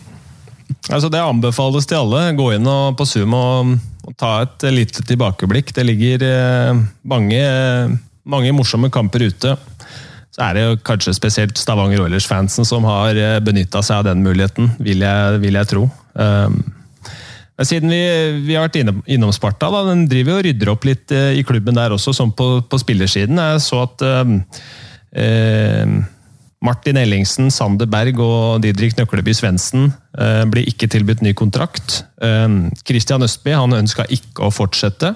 [0.90, 2.22] Altså Det anbefales til alle.
[2.38, 3.74] Gå inn og, på Zoom og,
[4.08, 5.74] og ta et lite tilbakeblikk.
[5.76, 9.58] Det ligger eh, mange, mange morsomme kamper ute.
[10.32, 14.72] Så er det jo kanskje spesielt Stavanger Oilers-fansen som har benytta seg av den muligheten,
[14.80, 15.90] vil jeg, vil jeg tro.
[16.14, 16.62] Um,
[17.68, 18.04] siden vi,
[18.46, 21.44] vi har vært innom, innom Sparta, da, den driver og rydder opp litt eh, i
[21.48, 23.42] klubben der også, sånn på, på spillersiden.
[23.42, 24.38] Jeg så at um,
[25.12, 25.98] eh,
[26.64, 29.90] Martin Ellingsen, Sander Berg og Didrik Nøkleby Svendsen
[30.20, 32.02] eh, blir ikke tilbudt ny kontrakt.
[32.24, 32.48] Eh,
[32.88, 35.14] Christian Østby han ønska ikke å fortsette.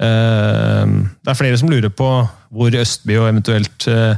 [0.00, 0.84] Eh,
[1.20, 2.10] det er flere som lurer på
[2.50, 4.16] hvor Østby og eventuelt eh,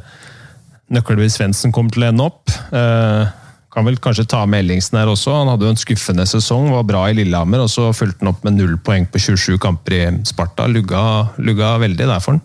[0.93, 2.53] Nøkleby Svendsen kommer til å ende opp.
[2.71, 3.39] Eh,
[3.73, 5.33] kan vel kanskje ta med Ellingsen her også.
[5.33, 8.45] Han hadde jo en skuffende sesong, var bra i Lillehammer, og så fulgte han opp
[8.45, 10.69] med null poeng på 27 kamper i Sparta.
[10.69, 11.03] Lugga,
[11.41, 12.43] lugga veldig der for han.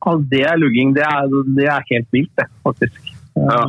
[0.00, 0.94] Altså, det er lugging.
[0.96, 3.12] Det er, det er helt vilt, det, faktisk.
[3.36, 3.66] Ja.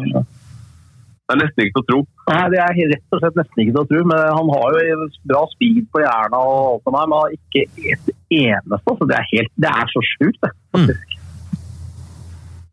[1.32, 2.00] Det er nesten ikke til å tro.
[2.32, 4.02] Nei, Det er rett og slett nesten ikke til å tro.
[4.08, 7.66] Men han har jo bra speed på hjernen og alt sånt, men han har ikke
[7.96, 8.96] et eneste.
[8.96, 10.54] Så det er, helt, det er så sjukt, det.
[10.76, 11.11] faktisk.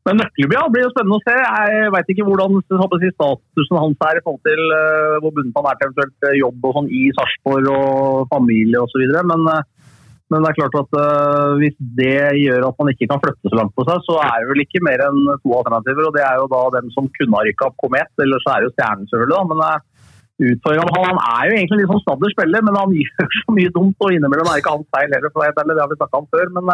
[0.09, 1.35] Men Nøkleby ja, blir jo spennende å se.
[1.37, 5.69] Jeg veit ikke hvordan jeg, statusen hans er i forhold til uh, hvor bundet han
[5.69, 9.05] er til eventuelt jobb og sånn i Sarpsborg og familie osv.
[9.29, 9.91] Men, uh,
[10.33, 13.61] men det er klart at uh, hvis det gjør at man ikke kan flytte så
[13.61, 16.09] langt på seg, så er det vel ikke mer enn to alternativer.
[16.09, 18.65] og Det er jo da dem som kunne ha rykka opp Komet, eller så er
[18.65, 19.37] det jo Stjernen selvfølgelig.
[19.37, 19.65] da, men
[20.39, 20.95] utfordringen.
[20.95, 24.01] Han, han er jo egentlig litt sånn snadder spiller, men han gjør så mye dumt.
[24.01, 26.53] og Innimellom er ikke hans feil heller, for det har vi snakka om før.
[26.57, 26.73] Men,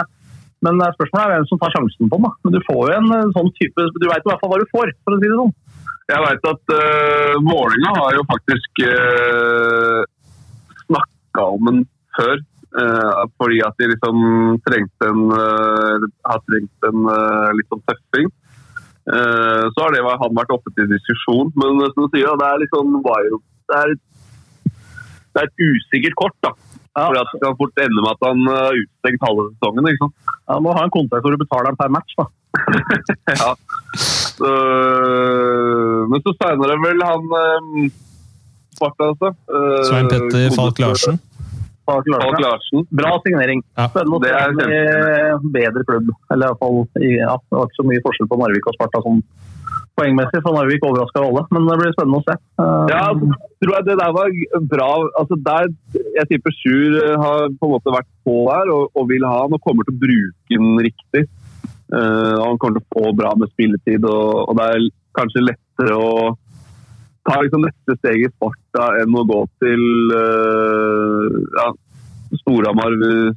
[0.64, 2.32] men, spørsmålet er hvem som tar sjansen på den.
[2.46, 4.92] Men du får jo en sånn type Du veit i hvert fall hva du får,
[5.04, 5.54] for å si det sånn.
[6.04, 10.02] Jeg veit at uh, Vålinga har jo faktisk uh,
[10.84, 11.84] snakka om den
[12.18, 12.42] før.
[12.74, 14.18] Uh, fordi at de liksom
[14.66, 17.06] trengte en uh, har trengt en
[17.56, 18.32] litt sånn tøffing.
[19.04, 22.72] Så har det han vært oppe til diskusjon, men som du sier, det er litt
[22.72, 23.90] sånn det er,
[24.64, 26.36] det er et usikkert kort.
[26.40, 26.54] da.
[26.94, 27.08] Ja.
[27.10, 29.90] at Det kan fort ende med at han er utestengt halve sesongen.
[29.90, 30.16] ikke sant?
[30.46, 32.26] Ja, må ha en kontrakt hvor du betaler ham per match, da.
[33.42, 33.50] ja.
[33.98, 34.50] Så,
[36.10, 37.86] men så seinere vel han um,
[38.74, 39.30] Sparta, altså.
[39.88, 41.18] Svein Petter Falk Larsen.
[41.86, 42.42] Falk Larsen.
[42.42, 42.86] Larsen.
[42.90, 43.62] Bra signering.
[43.76, 43.88] Ja.
[43.94, 46.10] Det er en bedre klubb.
[46.32, 49.20] Eller iallfall ja, Det var ikke så mye forskjell på Narvik og Sparta som
[49.98, 51.44] poengmessig, for Narvik overraska alle.
[51.54, 52.36] Men det blir spennende å se.
[52.90, 53.04] Ja,
[53.62, 54.36] tror jeg det der var
[54.74, 54.90] bra.
[55.20, 55.70] Altså der,
[56.18, 59.56] Jeg tipper Sjur har på en måte vært på her og, og, vil ha han
[59.56, 61.26] og kommer til å bruke den riktig.
[61.94, 65.98] Uh, han kommer til å få bra med spilletid, og, og det er kanskje lettere
[66.00, 66.14] å
[67.24, 71.68] ta liksom neste steg i Sparta enn å gå til uh, ja,
[72.42, 72.94] Storhamar,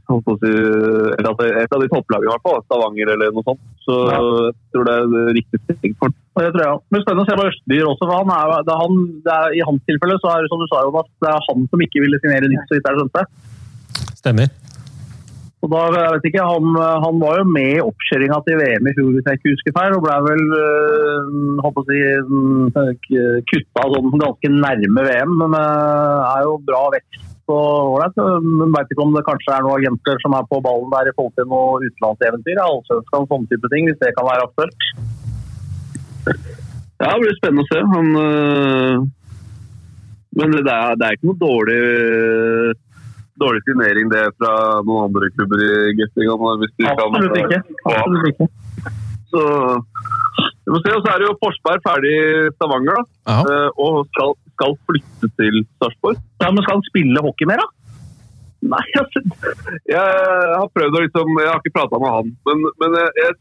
[0.09, 2.61] altså et av de topplagene i hvert fall.
[2.65, 3.63] Stavanger eller noe sånt.
[3.85, 4.19] Så ja.
[4.19, 6.81] jeg tror det er det riktig steg for det tror jeg.
[6.93, 8.05] Men spennende å se på Østbyer også.
[8.05, 10.61] for han er, det er han, det er, I hans tilfelle så er det som
[10.61, 13.27] du sa, Jonas, det er han som ikke ville signere nytt, så vidt jeg skjønte.
[14.21, 14.55] Stemmer.
[15.65, 18.93] Og da, jeg vet ikke, han, han var jo med i oppkjøringa til VM i
[18.93, 24.21] fjor, hvis jeg ikke husker feil, og ble vel øh, å si, øh, kutta sånn
[24.21, 25.33] ganske nærme VM.
[25.41, 28.17] Men øh, er jo bra vekst og ålreit.
[28.75, 31.35] Veit ikke om det kanskje er noen agenter som er på ballen der i forhold
[31.37, 32.63] til noe utenlandseventyr.
[32.63, 34.89] Allsvenskan, sånne type ting, hvis det kan være aktuelt.
[36.97, 37.79] Ja, det blir spennende å se.
[37.93, 38.07] Han,
[40.37, 41.81] men det er, det er, ikke noe dårlig
[43.37, 44.53] dårlig signering det fra
[44.85, 46.41] noen andre klubber i Gattingan.
[47.05, 47.59] Absolutt ikke.
[47.91, 48.47] Absolutt ikke.
[49.31, 49.43] Så
[50.67, 50.93] vi må se.
[50.95, 53.37] Og så er det jo Forsberg ferdig i Stavanger, da.
[53.47, 56.21] Uh, og skal, skal, flytte til Sarpsborg.
[56.41, 57.67] Ja, men skal han spille hockey mer, da?
[58.67, 59.21] Nei, altså,
[59.85, 63.35] jeg har prøvd å liksom Jeg har ikke prata med han, men, men jeg, jeg,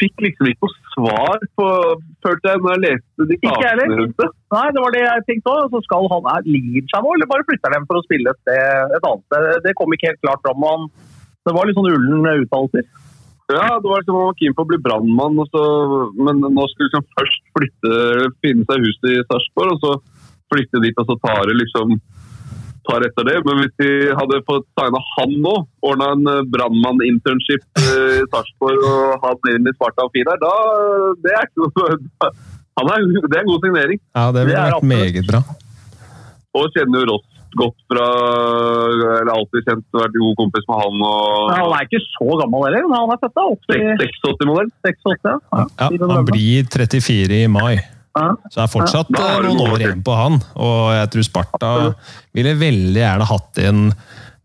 [0.00, 1.66] fikk liksom ikke noe svar på
[2.24, 4.28] følte jeg når jeg leste de sakene rundt det.
[4.54, 5.68] Nei, det var det jeg tenkte òg.
[5.70, 8.40] Så skal han er lirer seg nå, eller bare flytter dem for å spille et,
[8.40, 9.48] sted, et annet sted?
[9.68, 10.66] Det kom ikke helt klart fram.
[10.66, 10.88] Han,
[11.46, 12.88] det var litt sånn ullen uttalelser.
[13.52, 17.06] Ja, det var liksom han var keen på å bli brannmann, men nå skulle liksom
[17.18, 17.96] først flytte,
[18.44, 19.92] finne seg hus i Sarpsborg, og så
[20.52, 21.96] flytte dit, og så tar det liksom
[22.88, 23.38] tar etter det.
[23.46, 25.56] Men hvis de hadde fått signa han nå,
[25.88, 30.54] ordna en eh, brannmann-internship eh, i Sarpsborg og hatt inn i Sparta og der, da
[31.22, 31.98] det er, ikke noe,
[32.28, 32.32] er,
[33.28, 34.02] det er en god signering.
[34.14, 35.44] Ja, det ville vært meget bra.
[36.58, 38.04] Og kjenner jo Ross godt fra
[39.20, 41.02] Eller alltid kjent, vært god kompis med han.
[41.08, 43.46] Og, ja, han er ikke så gammel heller, men han er født da.
[43.68, 44.70] 86-modell.
[44.88, 45.36] 86, ja.
[45.52, 47.74] Ja, han blir 34 i mai.
[48.12, 50.38] Så det er fortsatt ja, noen år igjen på han.
[50.60, 51.70] Og jeg tror Sparta
[52.36, 53.84] ville veldig gjerne hatt inn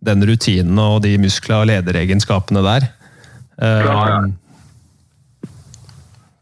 [0.07, 2.91] den rutinen og de muskler og lederegenskapene der.
[3.57, 4.19] Ja, ja.
[4.21, 4.35] Um,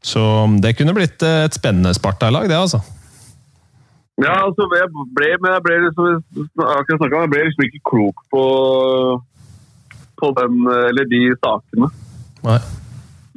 [0.06, 0.22] så
[0.62, 2.84] det kunne blitt et spennende Sparta-lag, det altså.
[4.22, 6.06] Ja, altså, jeg ble, men jeg ble liksom,
[6.38, 8.44] jeg ble liksom ikke klok på,
[10.22, 10.62] på den,
[10.92, 11.90] eller de sakene.
[12.46, 12.60] Nei.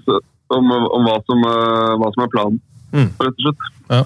[0.04, 0.20] Så,
[0.54, 2.60] om, om hva, som, hva, som, er planen,
[2.92, 3.10] mm.
[3.18, 3.68] rett og slett.
[3.88, 4.02] Ja.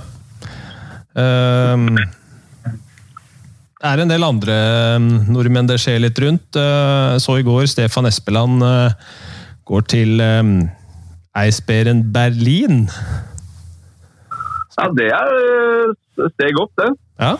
[3.82, 4.54] Det er en del andre
[4.94, 6.54] ehm, nordmenn det skjer litt rundt.
[6.54, 8.94] Uh, så i går Stefan Espeland uh,
[9.66, 10.52] går til um,
[11.42, 12.86] Eisbæren Berlin.
[14.78, 15.34] Ja, det er
[15.90, 16.92] et steg opp, det.
[17.18, 17.34] Ja.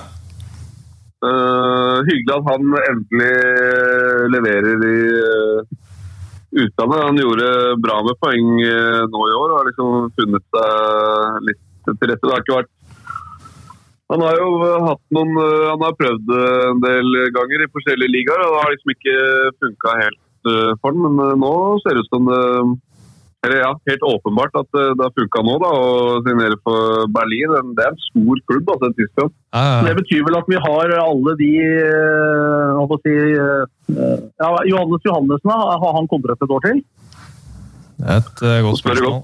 [1.23, 3.33] Uh, hyggelig at han endelig
[4.35, 5.82] leverer i uh,
[6.53, 7.05] utlandet.
[7.07, 7.49] Han gjorde
[7.83, 12.23] bra med poeng uh, nå i år og har liksom funnet seg litt til rette.
[12.23, 12.73] Det har ikke vært
[14.13, 14.49] han har jo
[14.85, 18.93] hatt noen Han har prøvd en del ganger i forskjellige ligaer, og det har liksom
[18.93, 19.15] ikke
[19.57, 20.51] funka helt
[20.83, 21.07] for ham.
[21.07, 22.43] Men nå ser det ut som det
[23.43, 27.57] eller ja, helt åpenbart at eh, det har funka nå da, å signere for Berlin.
[27.75, 29.35] Det er en stor klubb, altså, Tyskland.
[29.51, 29.83] Ja, ja.
[29.89, 31.51] Det betyr vel at vi har alle de
[32.79, 36.83] hva eh, si, eh, ja, Johannes Johannessen, har han kontrakt et år til?
[38.03, 39.21] Et uh, godt spørsmål.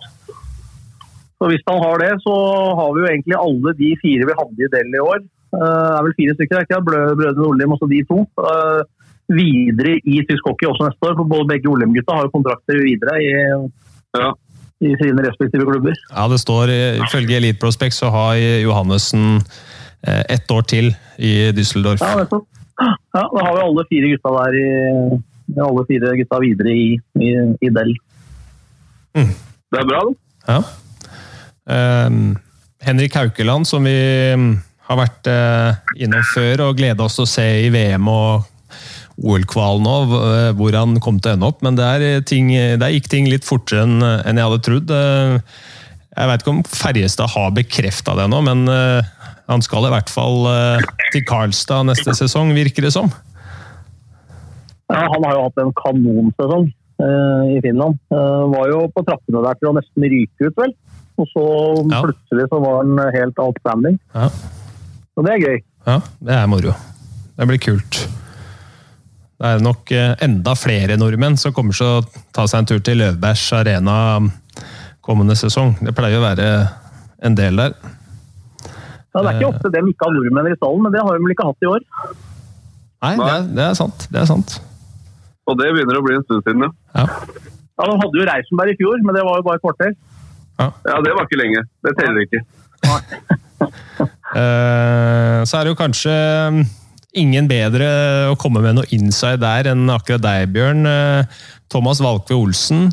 [1.39, 2.35] Så hvis han har det, så
[2.79, 5.21] har vi jo egentlig alle de fire vi hadde i Del i år.
[5.23, 8.25] Eh, Det er vel fire stykker, er ikke Brødrene Olim, også de to.
[8.43, 8.81] Eh,
[9.29, 13.19] Videre i tysk hockey også neste år, for både begge Olim-gutta har jo kontrakter videre
[13.21, 13.33] i,
[14.17, 14.31] Ja.
[14.81, 15.97] i sine respektive klubber.
[16.15, 16.71] Ja, det står
[17.05, 19.43] Ifølge Elite Prospect så har Johannessen
[20.07, 22.01] eh, ett år til i Düsseldorf.
[22.01, 22.47] Ja, nettopp.
[22.79, 27.33] Ja, da har vi alle fire gutta der i alle fire gutta videre i, i,
[27.67, 27.97] i Del.
[29.19, 30.15] Det er bra, det.
[30.49, 30.61] Ja.
[32.07, 32.37] Um,
[32.81, 33.97] Henrik Haukeland, som vi
[34.37, 34.53] mm,
[34.89, 38.47] har vært eh, innom før og gleda oss til å se i VM og
[39.19, 41.63] OL-kvalen nå, eh, hvor han kom til å ende opp.
[41.67, 44.91] Men der, eh, ting, der gikk ting litt fortere enn jeg hadde trodd.
[44.91, 45.41] Eh,
[46.19, 49.03] Jeg vet ikke om Ferjestad har bekrefta det nå, men eh,
[49.47, 50.81] han skal i hvert fall eh,
[51.15, 53.07] til Karlstad neste sesong, virker det som.
[54.91, 56.67] Ja, han har jo hatt en kanonsesong
[56.99, 58.01] eh, i Finland.
[58.11, 60.75] Eh, var jo på trappene der til å nesten ryke ut, vel.
[61.19, 61.45] Og så
[61.93, 62.03] Ja.
[62.03, 63.99] plutselig så var han helt outstanding.
[64.15, 64.29] Ja.
[65.15, 65.59] Så det er gøy.
[65.87, 66.75] Ja, det er moro.
[67.39, 67.98] Det blir kult.
[69.39, 72.81] Det er nok eh, enda flere nordmenn som kommer til å ta seg en tur
[72.83, 73.97] til Løvbergs arena
[75.07, 75.77] kommende sesong.
[75.81, 76.49] Det pleier å være
[77.25, 77.77] en del der.
[79.15, 81.23] Ja, det er ikke ofte dem ikke har nordmenn i stallen, men det har de
[81.25, 81.87] vel ikke hatt i år.
[83.07, 84.09] Nei, det er, det er sant.
[84.11, 84.59] Det er sant.
[85.49, 86.71] Og det begynner å bli en stund siden, ja.
[86.99, 87.07] Ja.
[87.79, 89.93] Ja, De hadde jo Reisenberg i fjor, men det var jo bare et kvarter.
[90.59, 91.63] Ja, det var ikke lenge.
[91.87, 92.43] Det teller ikke.
[94.29, 96.13] Eh, Så er det jo kanskje
[97.17, 97.87] ingen bedre
[98.33, 100.85] å komme med noe inside der enn akkurat deg, Bjørn.
[100.89, 101.41] Eh,
[101.73, 102.89] Thomas Valkve Olsen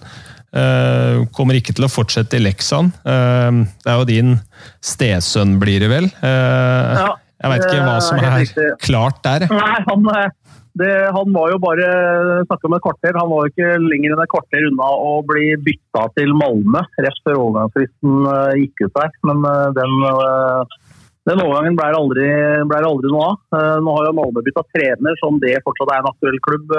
[0.55, 2.95] eh, kommer ikke til å fortsette i Leksand.
[3.03, 4.37] Eh, Det er jo din
[4.83, 6.09] stesønn, blir det vel?
[6.15, 8.47] Jeg vet ikke hva som er
[8.81, 9.45] klart der.
[9.51, 10.07] Nei, han,
[10.79, 11.89] det, han var jo bare
[12.47, 13.19] snakka om et kvarter.
[13.19, 17.21] Han var jo ikke lenger enn et kvarter unna å bli bytta til Malmö rett
[17.27, 18.25] før overgangsfristen
[18.63, 19.13] gikk ut der.
[19.27, 19.45] Men
[19.77, 19.93] den,
[21.25, 22.29] den overgangen ble det aldri,
[22.69, 23.37] ble det aldri noe av.
[23.57, 26.73] Eh, Nå har jo Malmö bytta trener, som det fortsatt er en aktuell klubb.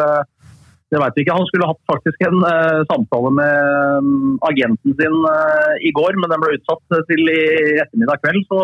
[0.87, 1.35] Det vet vi ikke.
[1.35, 6.31] Han skulle hatt faktisk en eh, samtale med mm, agenten sin eh, i går, men
[6.31, 7.41] den ble utsatt til i
[7.83, 8.47] ettermiddag kveld.
[8.53, 8.61] så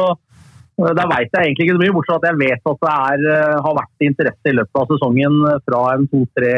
[0.81, 2.93] Eh, Der vet jeg egentlig ikke så mye, bortsett fra at jeg vet at det
[2.93, 3.25] er,
[3.67, 5.35] har vært interesse i løpet av sesongen
[5.67, 6.53] fra en to-tre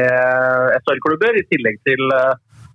[0.80, 2.04] SR-klubber, i tillegg til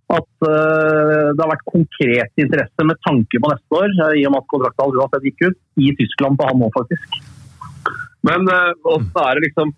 [0.10, 4.34] at eh, det har vært konkret interesse med tanke på neste år, eh, i og
[4.34, 7.22] med at kontrakten uansett gikk ut, i Tyskland på han nå, faktisk.
[8.26, 9.78] Men eh, hvordan er det liksom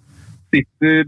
[0.52, 1.06] Sitter,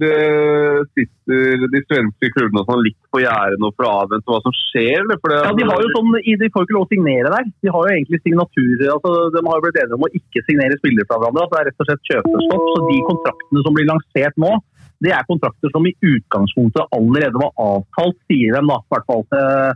[0.95, 5.03] sitter de svenske klubbene og sånn litt på gjerdet for å avvente hva som skjer?
[5.09, 7.49] Det, Ja, De har jo sånn, de får jo ikke lov å signere der.
[7.59, 10.79] De har jo egentlig signaturer, altså De har jo blitt enige om å ikke signere
[10.79, 11.43] spillere fra hverandre.
[11.43, 12.69] at Det er rett og slett kjøpestopp.
[12.69, 14.53] Så de kontraktene som blir lansert nå,
[15.03, 19.23] det er kontrakter som i utgangspunktet allerede var avtalt, sier de da, i hvert fall.
[19.39, 19.71] eh,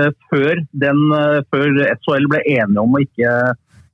[0.00, 3.32] eh, Før, eh, før SHL ble enige om å ikke,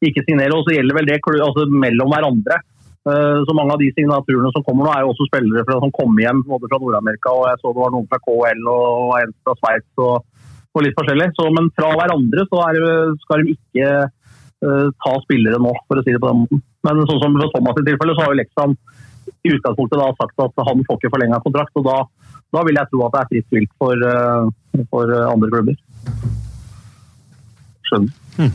[0.05, 0.55] ikke signere.
[0.55, 2.61] Og så gjelder vel det altså, mellom hverandre.
[3.09, 6.21] Så Mange av de signaturene som kommer nå, er jo også spillere fra, som kommer
[6.21, 9.55] hjem både fra Nord-Amerika og jeg så det var noen fra KL og en fra
[9.57, 10.27] Sveits og,
[10.75, 11.31] og litt forskjellig.
[11.39, 12.81] Så, men fra hverandre så er
[13.23, 16.63] skal de ikke uh, ta spillere nå, for å si det på den måten.
[16.85, 18.77] Men sånn som for Thomas i tilfelle, så har jo Leksand
[19.49, 21.77] i utgangspunktet da sagt at han får ikke forlenga kontrakt.
[21.81, 21.99] og da,
[22.55, 25.79] da vil jeg tro at det er fritt vilt for, eh, for eh, andre klubber.
[27.89, 28.53] Skjønner.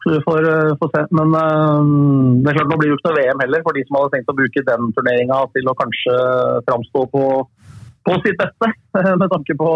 [0.00, 1.02] Så vi får, eh, får se.
[1.18, 3.98] Men det er klart nå blir det jo ikke noe VM heller, for de som
[3.98, 6.16] hadde tenkt å bruke den turneringa til å kanskje
[6.68, 7.24] framstå på,
[8.08, 8.72] på sitt beste,
[9.22, 9.70] med tanke på,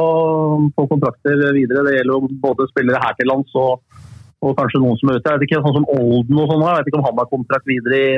[0.74, 1.86] på kontrakter videre.
[1.86, 4.02] Det gjelder jo både spillere her til lands og,
[4.44, 5.30] og kanskje noen som er ute.
[5.30, 7.68] Jeg vet ikke, sånn som Olden og sånn, jeg vet ikke om han har kontrakt
[7.68, 8.12] videre i,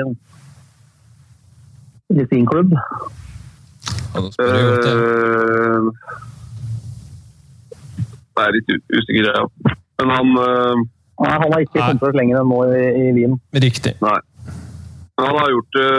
[2.15, 2.75] i sin klubb.
[4.15, 4.23] Ja.
[4.45, 5.91] Eh,
[8.37, 9.45] Det er litt usikker, ja.
[9.97, 10.77] Men han, uh,
[11.25, 13.39] Nei, han har ikke kommet kontrakt lenger enn nå i, i Wien.
[13.65, 13.95] Riktig.
[14.05, 14.19] nei.
[15.17, 15.93] Men han har gjort det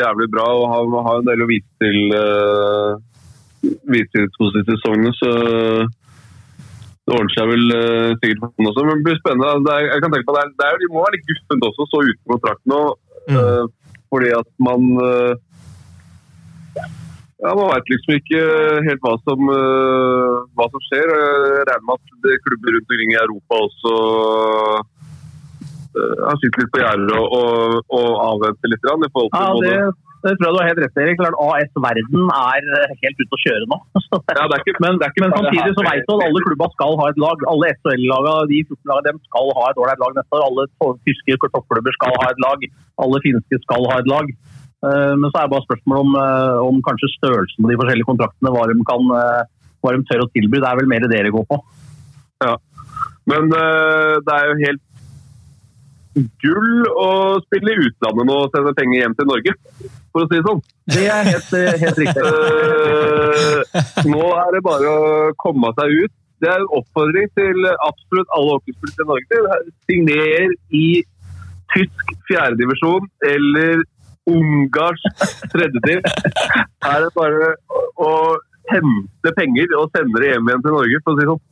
[0.00, 2.98] jævlig bra og han har en del å vise til uh,
[3.62, 5.30] vise til to siste sesongene, så
[7.08, 8.84] det ordner seg vel eh, sikkert for han også.
[8.84, 9.52] Men det blir spennende.
[9.64, 11.68] Det er, jeg kan tenke på det, er, det er, de må være litt guffent
[11.70, 12.80] også, så uten kontrakt nå.
[13.28, 13.70] Mm.
[14.12, 15.34] Fordi at man eh,
[17.38, 18.40] ja, Man vet liksom ikke
[18.88, 21.12] helt hva som, eh, hva som skjer.
[21.12, 23.92] Jeg regner med at klubber rundt omkring i Europa også
[25.96, 28.84] har syklet på gjerdet og, og, og avvente litt.
[28.86, 31.16] Rann, I forhold til Ja, det, det tror jeg du har helt rett i.
[31.20, 32.68] Klart AS Verden er
[33.04, 33.78] helt ute å kjøre nå.
[34.38, 36.44] Ja, det er ikke, Men, det er ikke men samtidig så vet du at alle
[36.46, 37.44] klubber skal ha et lag.
[37.52, 40.46] Alle SHL-laga, de 14 lagene, skal ha et ålreit lag neste år.
[40.48, 42.68] Alle tyske toppklubber skal ha et lag.
[43.06, 44.32] Alle finske skal ha et lag.
[44.86, 48.10] Eh, Men så er det bare spørsmål om, eh, om kanskje størrelsen på de forskjellige
[48.10, 49.42] kontraktene, hva de, kan, eh,
[49.82, 50.62] hva de tør å tilby.
[50.62, 51.62] Det er vel mer det dere går på.
[53.28, 54.82] Men eh, det er jo helt
[56.42, 57.10] gull å
[57.44, 59.54] spille i utlandet nå og sende penger hjem til Norge,
[60.12, 60.62] for å si det sånn.
[60.94, 61.52] Det er helt,
[61.84, 62.24] helt riktig.
[63.68, 66.12] Eh, nå er det bare å komme seg ut.
[66.40, 69.58] Det er en oppfordring til absolutt alle hockeyspillere i Norge.
[69.88, 70.86] Signer i
[71.74, 73.82] tysk fjerdedivisjon eller
[74.28, 76.04] ungarsk tredjediv.
[76.84, 77.50] Her er det bare
[78.00, 78.12] å
[78.72, 81.44] hente penger og sende det hjem igjen til Norge, for å si det sånn.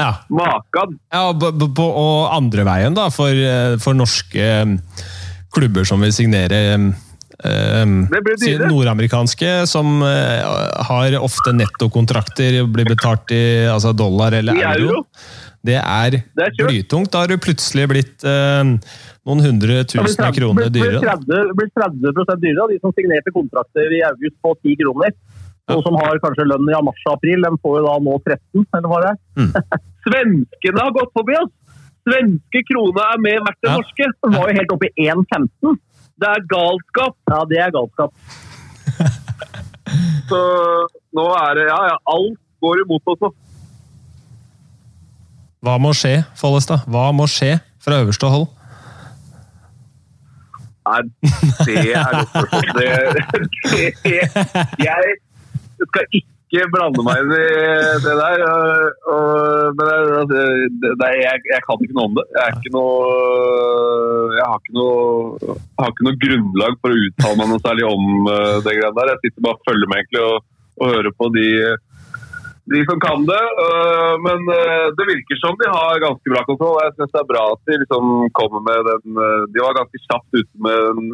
[0.00, 0.10] Ja.
[0.32, 0.96] Makan!
[1.12, 4.74] Ja, og andre veien, da, for, eh, for norske eh,
[5.54, 6.64] klubber som vil signere
[7.40, 8.68] dyrere.
[8.68, 15.06] Nordamerikanske, som har ofte nettokontrakter, blir betalt i altså dollar eller euro.
[15.64, 17.10] Det er, Det er blytungt.
[17.12, 18.62] Da har du plutselig blitt eh,
[19.28, 21.16] noen hundre tusen kroner dyrere.
[21.20, 25.12] det blir 30 dyrere de som signerte kontrakter i august på 10 kroner.
[25.70, 29.02] Og som har kanskje lønn i mars-april, de får jo da nå 13, eller hva
[29.04, 29.80] det er.
[30.06, 31.52] Svenskene har gått forbi oss!
[32.08, 33.78] Svenske krona er mer verdt enn Ja.
[33.80, 34.06] norske.
[34.24, 35.76] Den var jo helt oppe i 1,15.
[36.20, 37.16] Det er galskap.
[37.32, 38.12] Ja, det er galskap.
[40.30, 40.40] Så
[41.16, 43.30] nå er det Ja, ja, alt går imot oss nå.
[45.60, 46.86] Hva må skje, Follestad?
[46.88, 48.46] Hva må skje fra øverste hold?
[50.88, 51.02] Nei,
[51.68, 52.62] det er godt spørsmål.
[52.80, 52.88] Det,
[54.04, 54.20] det,
[54.80, 55.02] jeg
[55.84, 56.29] skal ikke
[56.74, 57.42] blande meg inn i
[58.02, 58.40] det der.
[58.42, 60.44] og- og- Men altså, det,
[60.82, 62.24] det, jeg, jeg kan ikke noe om det.
[62.34, 67.38] Jeg, er ikke noe, jeg har, ikke noe, har ikke noe grunnlag for å uttale
[67.38, 69.12] meg noe særlig om eh, det greiene der.
[69.14, 70.36] Jeg sitter bare og følger med egentlig og,
[70.80, 71.46] og hører på de,
[72.74, 73.44] de som kan det.
[73.66, 76.82] øh, Men øh, det virker som de har ganske bra kontroll.
[76.82, 79.22] Jeg syns det er bra at de liksom kommer med den
[79.54, 81.08] De var ganske kjapt ute med den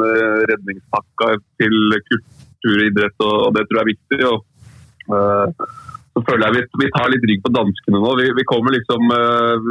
[0.50, 1.76] redningspakka til
[2.08, 4.20] kultur og idrett, og, det tror jeg er viktig.
[4.32, 4.38] Og,
[5.06, 8.14] så føler jeg vi, vi tar litt rygg på danskene nå.
[8.20, 9.68] Vi, vi kommer liksom øh,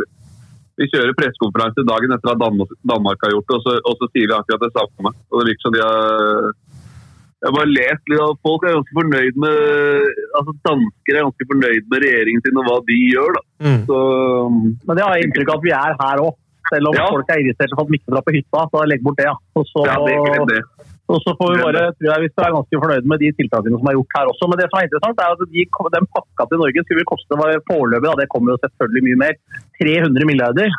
[0.80, 4.10] vi- kjører pressekonferanse dagen etter at Danmark, Danmark har gjort det, og så, og så
[4.12, 5.14] sier vi akkurat det samme.
[5.32, 6.54] Og det virker som de har
[7.46, 9.58] jeg har bare lest litt og folk er ganske fornøyd med
[10.40, 13.36] altså Dansker er ganske fornøyd med regjeringen sin og hva de gjør.
[13.36, 13.42] da.
[13.68, 13.82] Mm.
[13.90, 13.98] Så
[14.88, 16.34] Men det har jeg inntrykk av at vi er her òg.
[16.72, 17.06] Selv om Ja.
[17.14, 19.28] folk er irriterte for at de ikke drar på hytta, så legg bort det.
[19.30, 19.36] Ja.
[19.54, 20.62] Og så, ja, det det.
[21.06, 23.78] Og så får vi bare, tror jeg vi skal være ganske fornøyde med de tiltakene
[23.78, 24.49] som er gjort her også.
[24.49, 25.66] Men det som er interessant, er at de,
[25.97, 29.38] den pakka til Norge skulle koste var foreløpig, da, det kommer jo selvfølgelig mye mer,
[29.78, 30.78] 300 milliarder.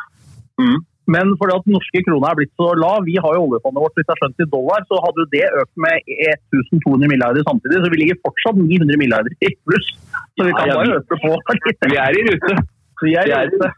[0.59, 0.79] Mm.
[1.15, 3.95] Men fordi at den norske krona er blitt så lav, vi har jo oljefondet vårt
[3.95, 7.91] hvis det er skjønt i dollar, så hadde det økt med 1200 milliarder samtidig, så
[7.93, 9.87] vi ligger fortsatt 900 milliarder i pluss.
[10.35, 11.31] Så vi kan Ja, ja, bare øke på.
[11.87, 12.57] Vi er i rute.
[13.05, 13.71] Vi er i rute.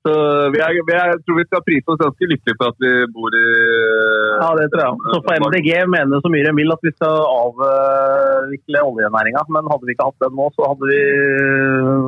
[0.00, 0.12] Så
[0.54, 2.92] vi er, vi er, jeg tror vi skal prise oss ganske lykkelige for at vi
[3.12, 3.42] bor i
[4.40, 5.10] Ja, det tror jeg.
[5.12, 9.44] Så for MDG mener så mye de vil at vi skal avvikle oljenæringa.
[9.52, 11.02] Men hadde vi ikke hatt den nå, så hadde vi,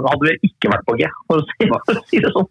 [0.09, 2.51] hadde vi ikke vært på G, for å si, for å si det sånn.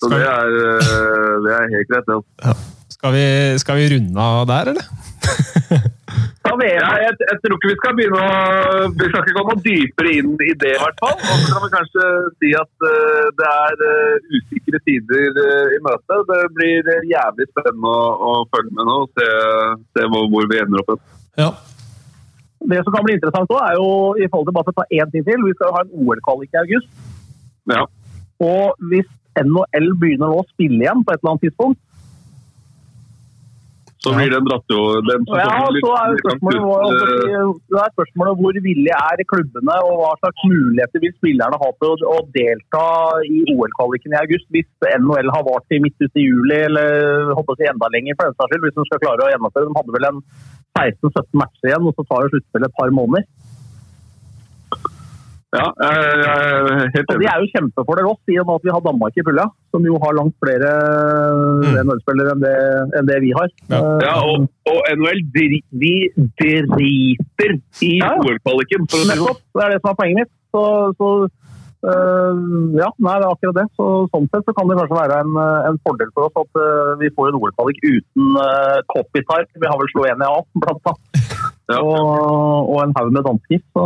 [0.00, 2.10] Så det er, øh, det er helt greit.
[2.10, 2.79] det.
[3.00, 4.86] Skal vi, skal vi runde av der, eller?
[6.40, 6.56] Ja,
[6.98, 10.32] jeg, jeg tror ikke vi skal begynne å Vi skal ikke gå noe dypere inn
[10.42, 11.14] i det, i hvert fall.
[11.14, 12.06] Og så kan vi kanskje
[12.40, 16.18] si at uh, det er uh, usikre tider uh, i møte.
[16.30, 19.28] Det blir jævlig spennende å, å følge med nå og se,
[19.96, 20.96] se hvor, hvor vi ender opp.
[21.40, 21.50] Ja.
[22.72, 25.00] det som kan bli interessant òg, er jo i forhold til bare for å ta
[25.00, 25.46] én ting til.
[25.46, 26.90] Vi skal jo ha en OL-kvalik i august.
[27.70, 27.86] Ja.
[28.50, 31.80] Og hvis NHL begynner nå å spille igjen på et eller annet tidspunkt,
[34.00, 35.48] Så blir den dratt jo den Ja,
[35.84, 41.02] så er jo spørsmålet, hvor, er spørsmålet hvor villige er klubbene, og hva slags muligheter
[41.04, 42.86] vil spillerne ha til å, å delta
[43.28, 47.52] i OL-kvaliken i august, hvis NHL har vart til midt ute i juli, eller håper
[47.52, 49.68] å si enda lenger for den saks skyld, hvis de skal klare å gjennomføre.
[49.68, 50.24] De hadde vel en
[50.80, 53.28] 16-17 matcher igjen, og så tar jo sluttspillet et par måneder.
[55.50, 58.66] Ja, jeg, jeg helt Og de Det er jo kjempefordel oss, i og med at
[58.68, 60.70] vi har Danmark i pulja, som jo har langt flere
[61.60, 61.74] Mm.
[61.86, 63.48] NHL-spillere enn, det- enn det vi har.
[63.72, 63.80] Ja.
[63.80, 65.94] Eh, Ja, og, og NHL dri, de
[66.38, 68.12] driter i Ja.
[68.22, 68.86] OL-kvaliken.
[68.86, 69.10] det sånn.
[69.10, 69.40] Nettopp.
[69.54, 70.32] Det er det som er poenget mitt.
[70.54, 70.62] Så,
[70.98, 71.08] så
[71.90, 72.34] øh,
[72.78, 73.66] ja, nei, det er akkurat det.
[73.78, 76.60] Så, sånn sett så kan det kanskje være en, øh, en fordel for oss at
[76.62, 79.46] øh, vi får en OL-kvalik uten uh, Kopitar.
[79.58, 81.26] Vi har vel Slovenia òg, blant annet.
[81.70, 81.78] Ja.
[81.82, 83.60] Og, og en haug med dansker.
[83.74, 83.84] Så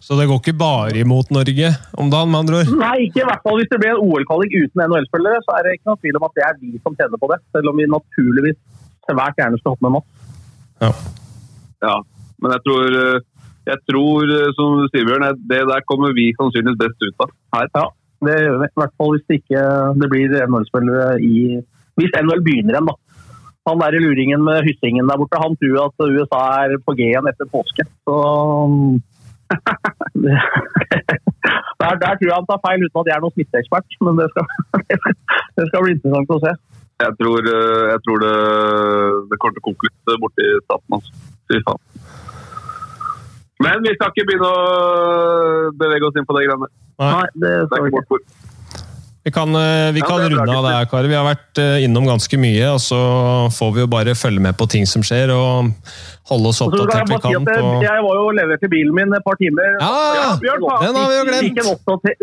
[0.00, 1.70] Så det går ikke bare imot Norge
[2.00, 2.70] om dagen, med andre ord?
[2.80, 5.74] nei, ikke i hvert fall hvis det blir en OL-kvalik uten NHL-spillere, så er det
[5.76, 7.38] ikke noe tvil om at det er vi som tjener på det.
[7.56, 8.58] Selv om vi naturligvis
[9.04, 10.08] svært gjerne skulle hatt med Mats.
[10.80, 10.90] Ja.
[11.84, 11.96] Ja,
[12.40, 13.18] men jeg tror, øh,
[13.68, 17.68] jeg tror øh, som Sivbjørn, det der kommer vi sannsynligvis best ut av her.
[17.76, 17.86] Ja,
[18.26, 18.70] det gjør vi.
[18.72, 19.62] I hvert fall hvis det ikke
[20.00, 21.36] det blir NHL-spillere i
[22.00, 22.96] Hvis NHL begynner igjen, da.
[23.68, 27.10] Han der i luringen med hyssingen der borte, han tror at USA er på G
[27.10, 27.84] igjen etter påske.
[28.08, 28.14] Så
[31.80, 34.28] der, der tror jeg han tar feil uten at jeg er noen smitteekspert, men det
[34.32, 34.46] skal,
[35.58, 36.52] det skal bli interessant å se.
[37.00, 38.34] Jeg tror, eh, jeg tror det,
[39.30, 40.98] det kommer til å koke litt borti staten.
[40.98, 41.10] Altså.
[41.50, 41.82] Fy faen.
[43.60, 44.60] Men vi skal ikke begynne å
[45.80, 46.68] bevege oss inn på de greiene.
[47.00, 47.26] Nei.
[47.34, 48.00] Det Det er skal vi ikke ikke.
[48.00, 48.24] vårt bord.
[49.22, 51.08] Vi kan, eh, vi Ja, kan runde av det her, Kari.
[51.08, 53.00] Vi har vært eh, innom ganske mye, og så
[53.52, 55.76] får vi jo bare følge med på ting som skjer, og
[56.30, 57.36] holde oss oppdatert vi kan.
[57.36, 57.82] jeg, på...
[57.84, 59.76] jeg var jo og leverte bilen min et par timer.
[59.76, 61.60] Ja, Bjørn, den har vi jo glemt.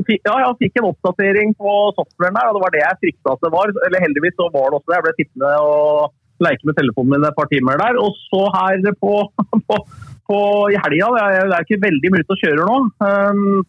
[0.09, 3.37] Fikk Ja, jeg fikk en oppdatering på softwaren der, og det var det jeg frykta
[3.37, 3.77] at det var.
[3.85, 4.97] Eller heldigvis så var det også det.
[4.97, 8.01] Jeg ble sittende og leke med telefonen min et par timer der.
[8.01, 9.15] Og så her på,
[9.69, 9.81] på,
[10.25, 10.39] på
[10.73, 12.77] i helga, det er ikke veldig mye ute og kjører nå.
[13.05, 13.65] Um,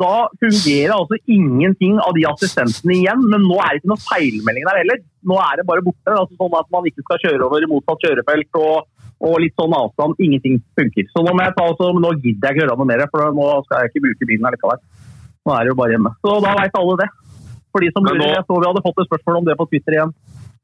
[0.00, 4.66] da fungerer altså ingenting av de assistentene igjen, men nå er det ikke noen feilmelding
[4.68, 5.00] der heller.
[5.30, 6.10] Nå er det bare borte.
[6.14, 8.86] Altså sånn at man ikke skal kjøre over i motsatt kjørefelt og,
[9.24, 10.16] og litt sånn avstand.
[10.24, 11.08] Ingenting funker.
[11.12, 13.28] Så nå må jeg ta altså, men nå gidder jeg ikke gjøre noe mer, for
[13.40, 14.82] nå skal jeg ikke bruke bilen likevel.
[15.44, 16.14] Nå er det jo bare hjemme.
[16.24, 17.08] Så da veit alle det.
[17.74, 19.66] For de som lurer, nå- jeg så vi hadde fått et spørsmål om det på
[19.72, 20.12] Twitter igjen.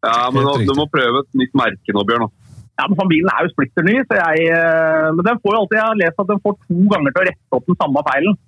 [0.06, 2.30] Ja, men nå, Du må prøve et nytt merke nå, Bjørn.
[2.80, 5.58] Ja, men sånn, Bilen er jo splitter ny, så jeg, eh, men den får jo
[5.60, 8.04] alltid, jeg har lest at den får to ganger til å rette opp den samme
[8.06, 8.38] feilen.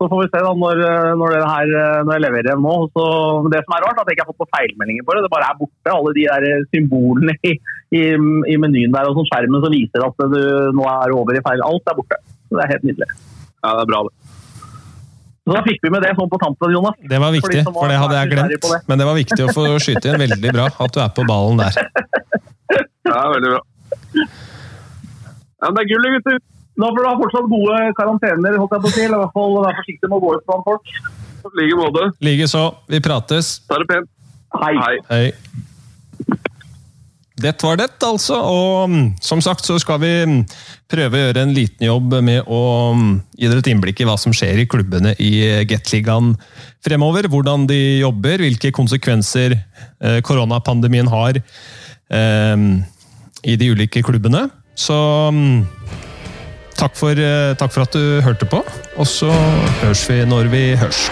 [0.00, 2.62] Så får vi se da når, eh, når, det her, eh, når jeg leverer hjem
[2.64, 2.74] nå.
[2.96, 3.02] Så
[3.52, 5.22] det som er rart, er at jeg ikke har fått noen feilmeldinger på det.
[5.26, 7.52] Det bare er borte, alle de der symbolene i,
[7.92, 8.02] i,
[8.54, 10.40] i menyen der og sånn skjermen som viser at du
[10.78, 11.60] nå er over i feil.
[11.68, 12.16] Alt er borte.
[12.48, 13.08] Så Det er helt nydelig.
[13.60, 14.14] Ja, det er bra, det.
[15.44, 16.96] Så da fikk vi med det sånn på tampen, Jonas.
[17.12, 18.64] Det var viktig, For de var- for det hadde jeg er glemt.
[18.72, 18.80] det.
[18.88, 20.20] Men det var viktig å få skyte inn.
[20.24, 21.76] Veldig bra at du er på ballen der.
[23.10, 23.60] Ja, veldig bra.
[24.14, 26.36] Ja, men det er gullet, gutter.
[26.80, 29.02] Nå får du ha fortsatt gode karantener, holdt jeg på å si.
[29.04, 30.94] I hvert fall vær forsiktig med å gå ut blant folk.
[31.40, 32.06] I like måte.
[32.24, 32.62] Likeså.
[32.92, 33.58] Vi prates.
[33.68, 34.08] Ta det pent.
[34.60, 34.74] Hei.
[34.80, 34.96] Hei.
[35.10, 35.26] Hei.
[37.40, 38.36] Det var det, altså.
[38.36, 40.40] Og mm, som sagt så skal vi mm,
[40.90, 42.60] prøve å gjøre en liten jobb med å
[42.96, 45.32] mm, gi dere et innblikk i hva som skjer i klubbene i
[45.68, 46.34] Gateligaen
[46.84, 47.30] fremover.
[47.32, 52.66] Hvordan de jobber, hvilke konsekvenser eh, koronapandemien har eh,
[53.40, 54.48] i de ulike klubbene.
[54.76, 54.96] Så
[56.80, 58.62] takk for, eh, takk for at du hørte på,
[58.96, 59.32] og så
[59.82, 61.08] høres vi når vi hørs.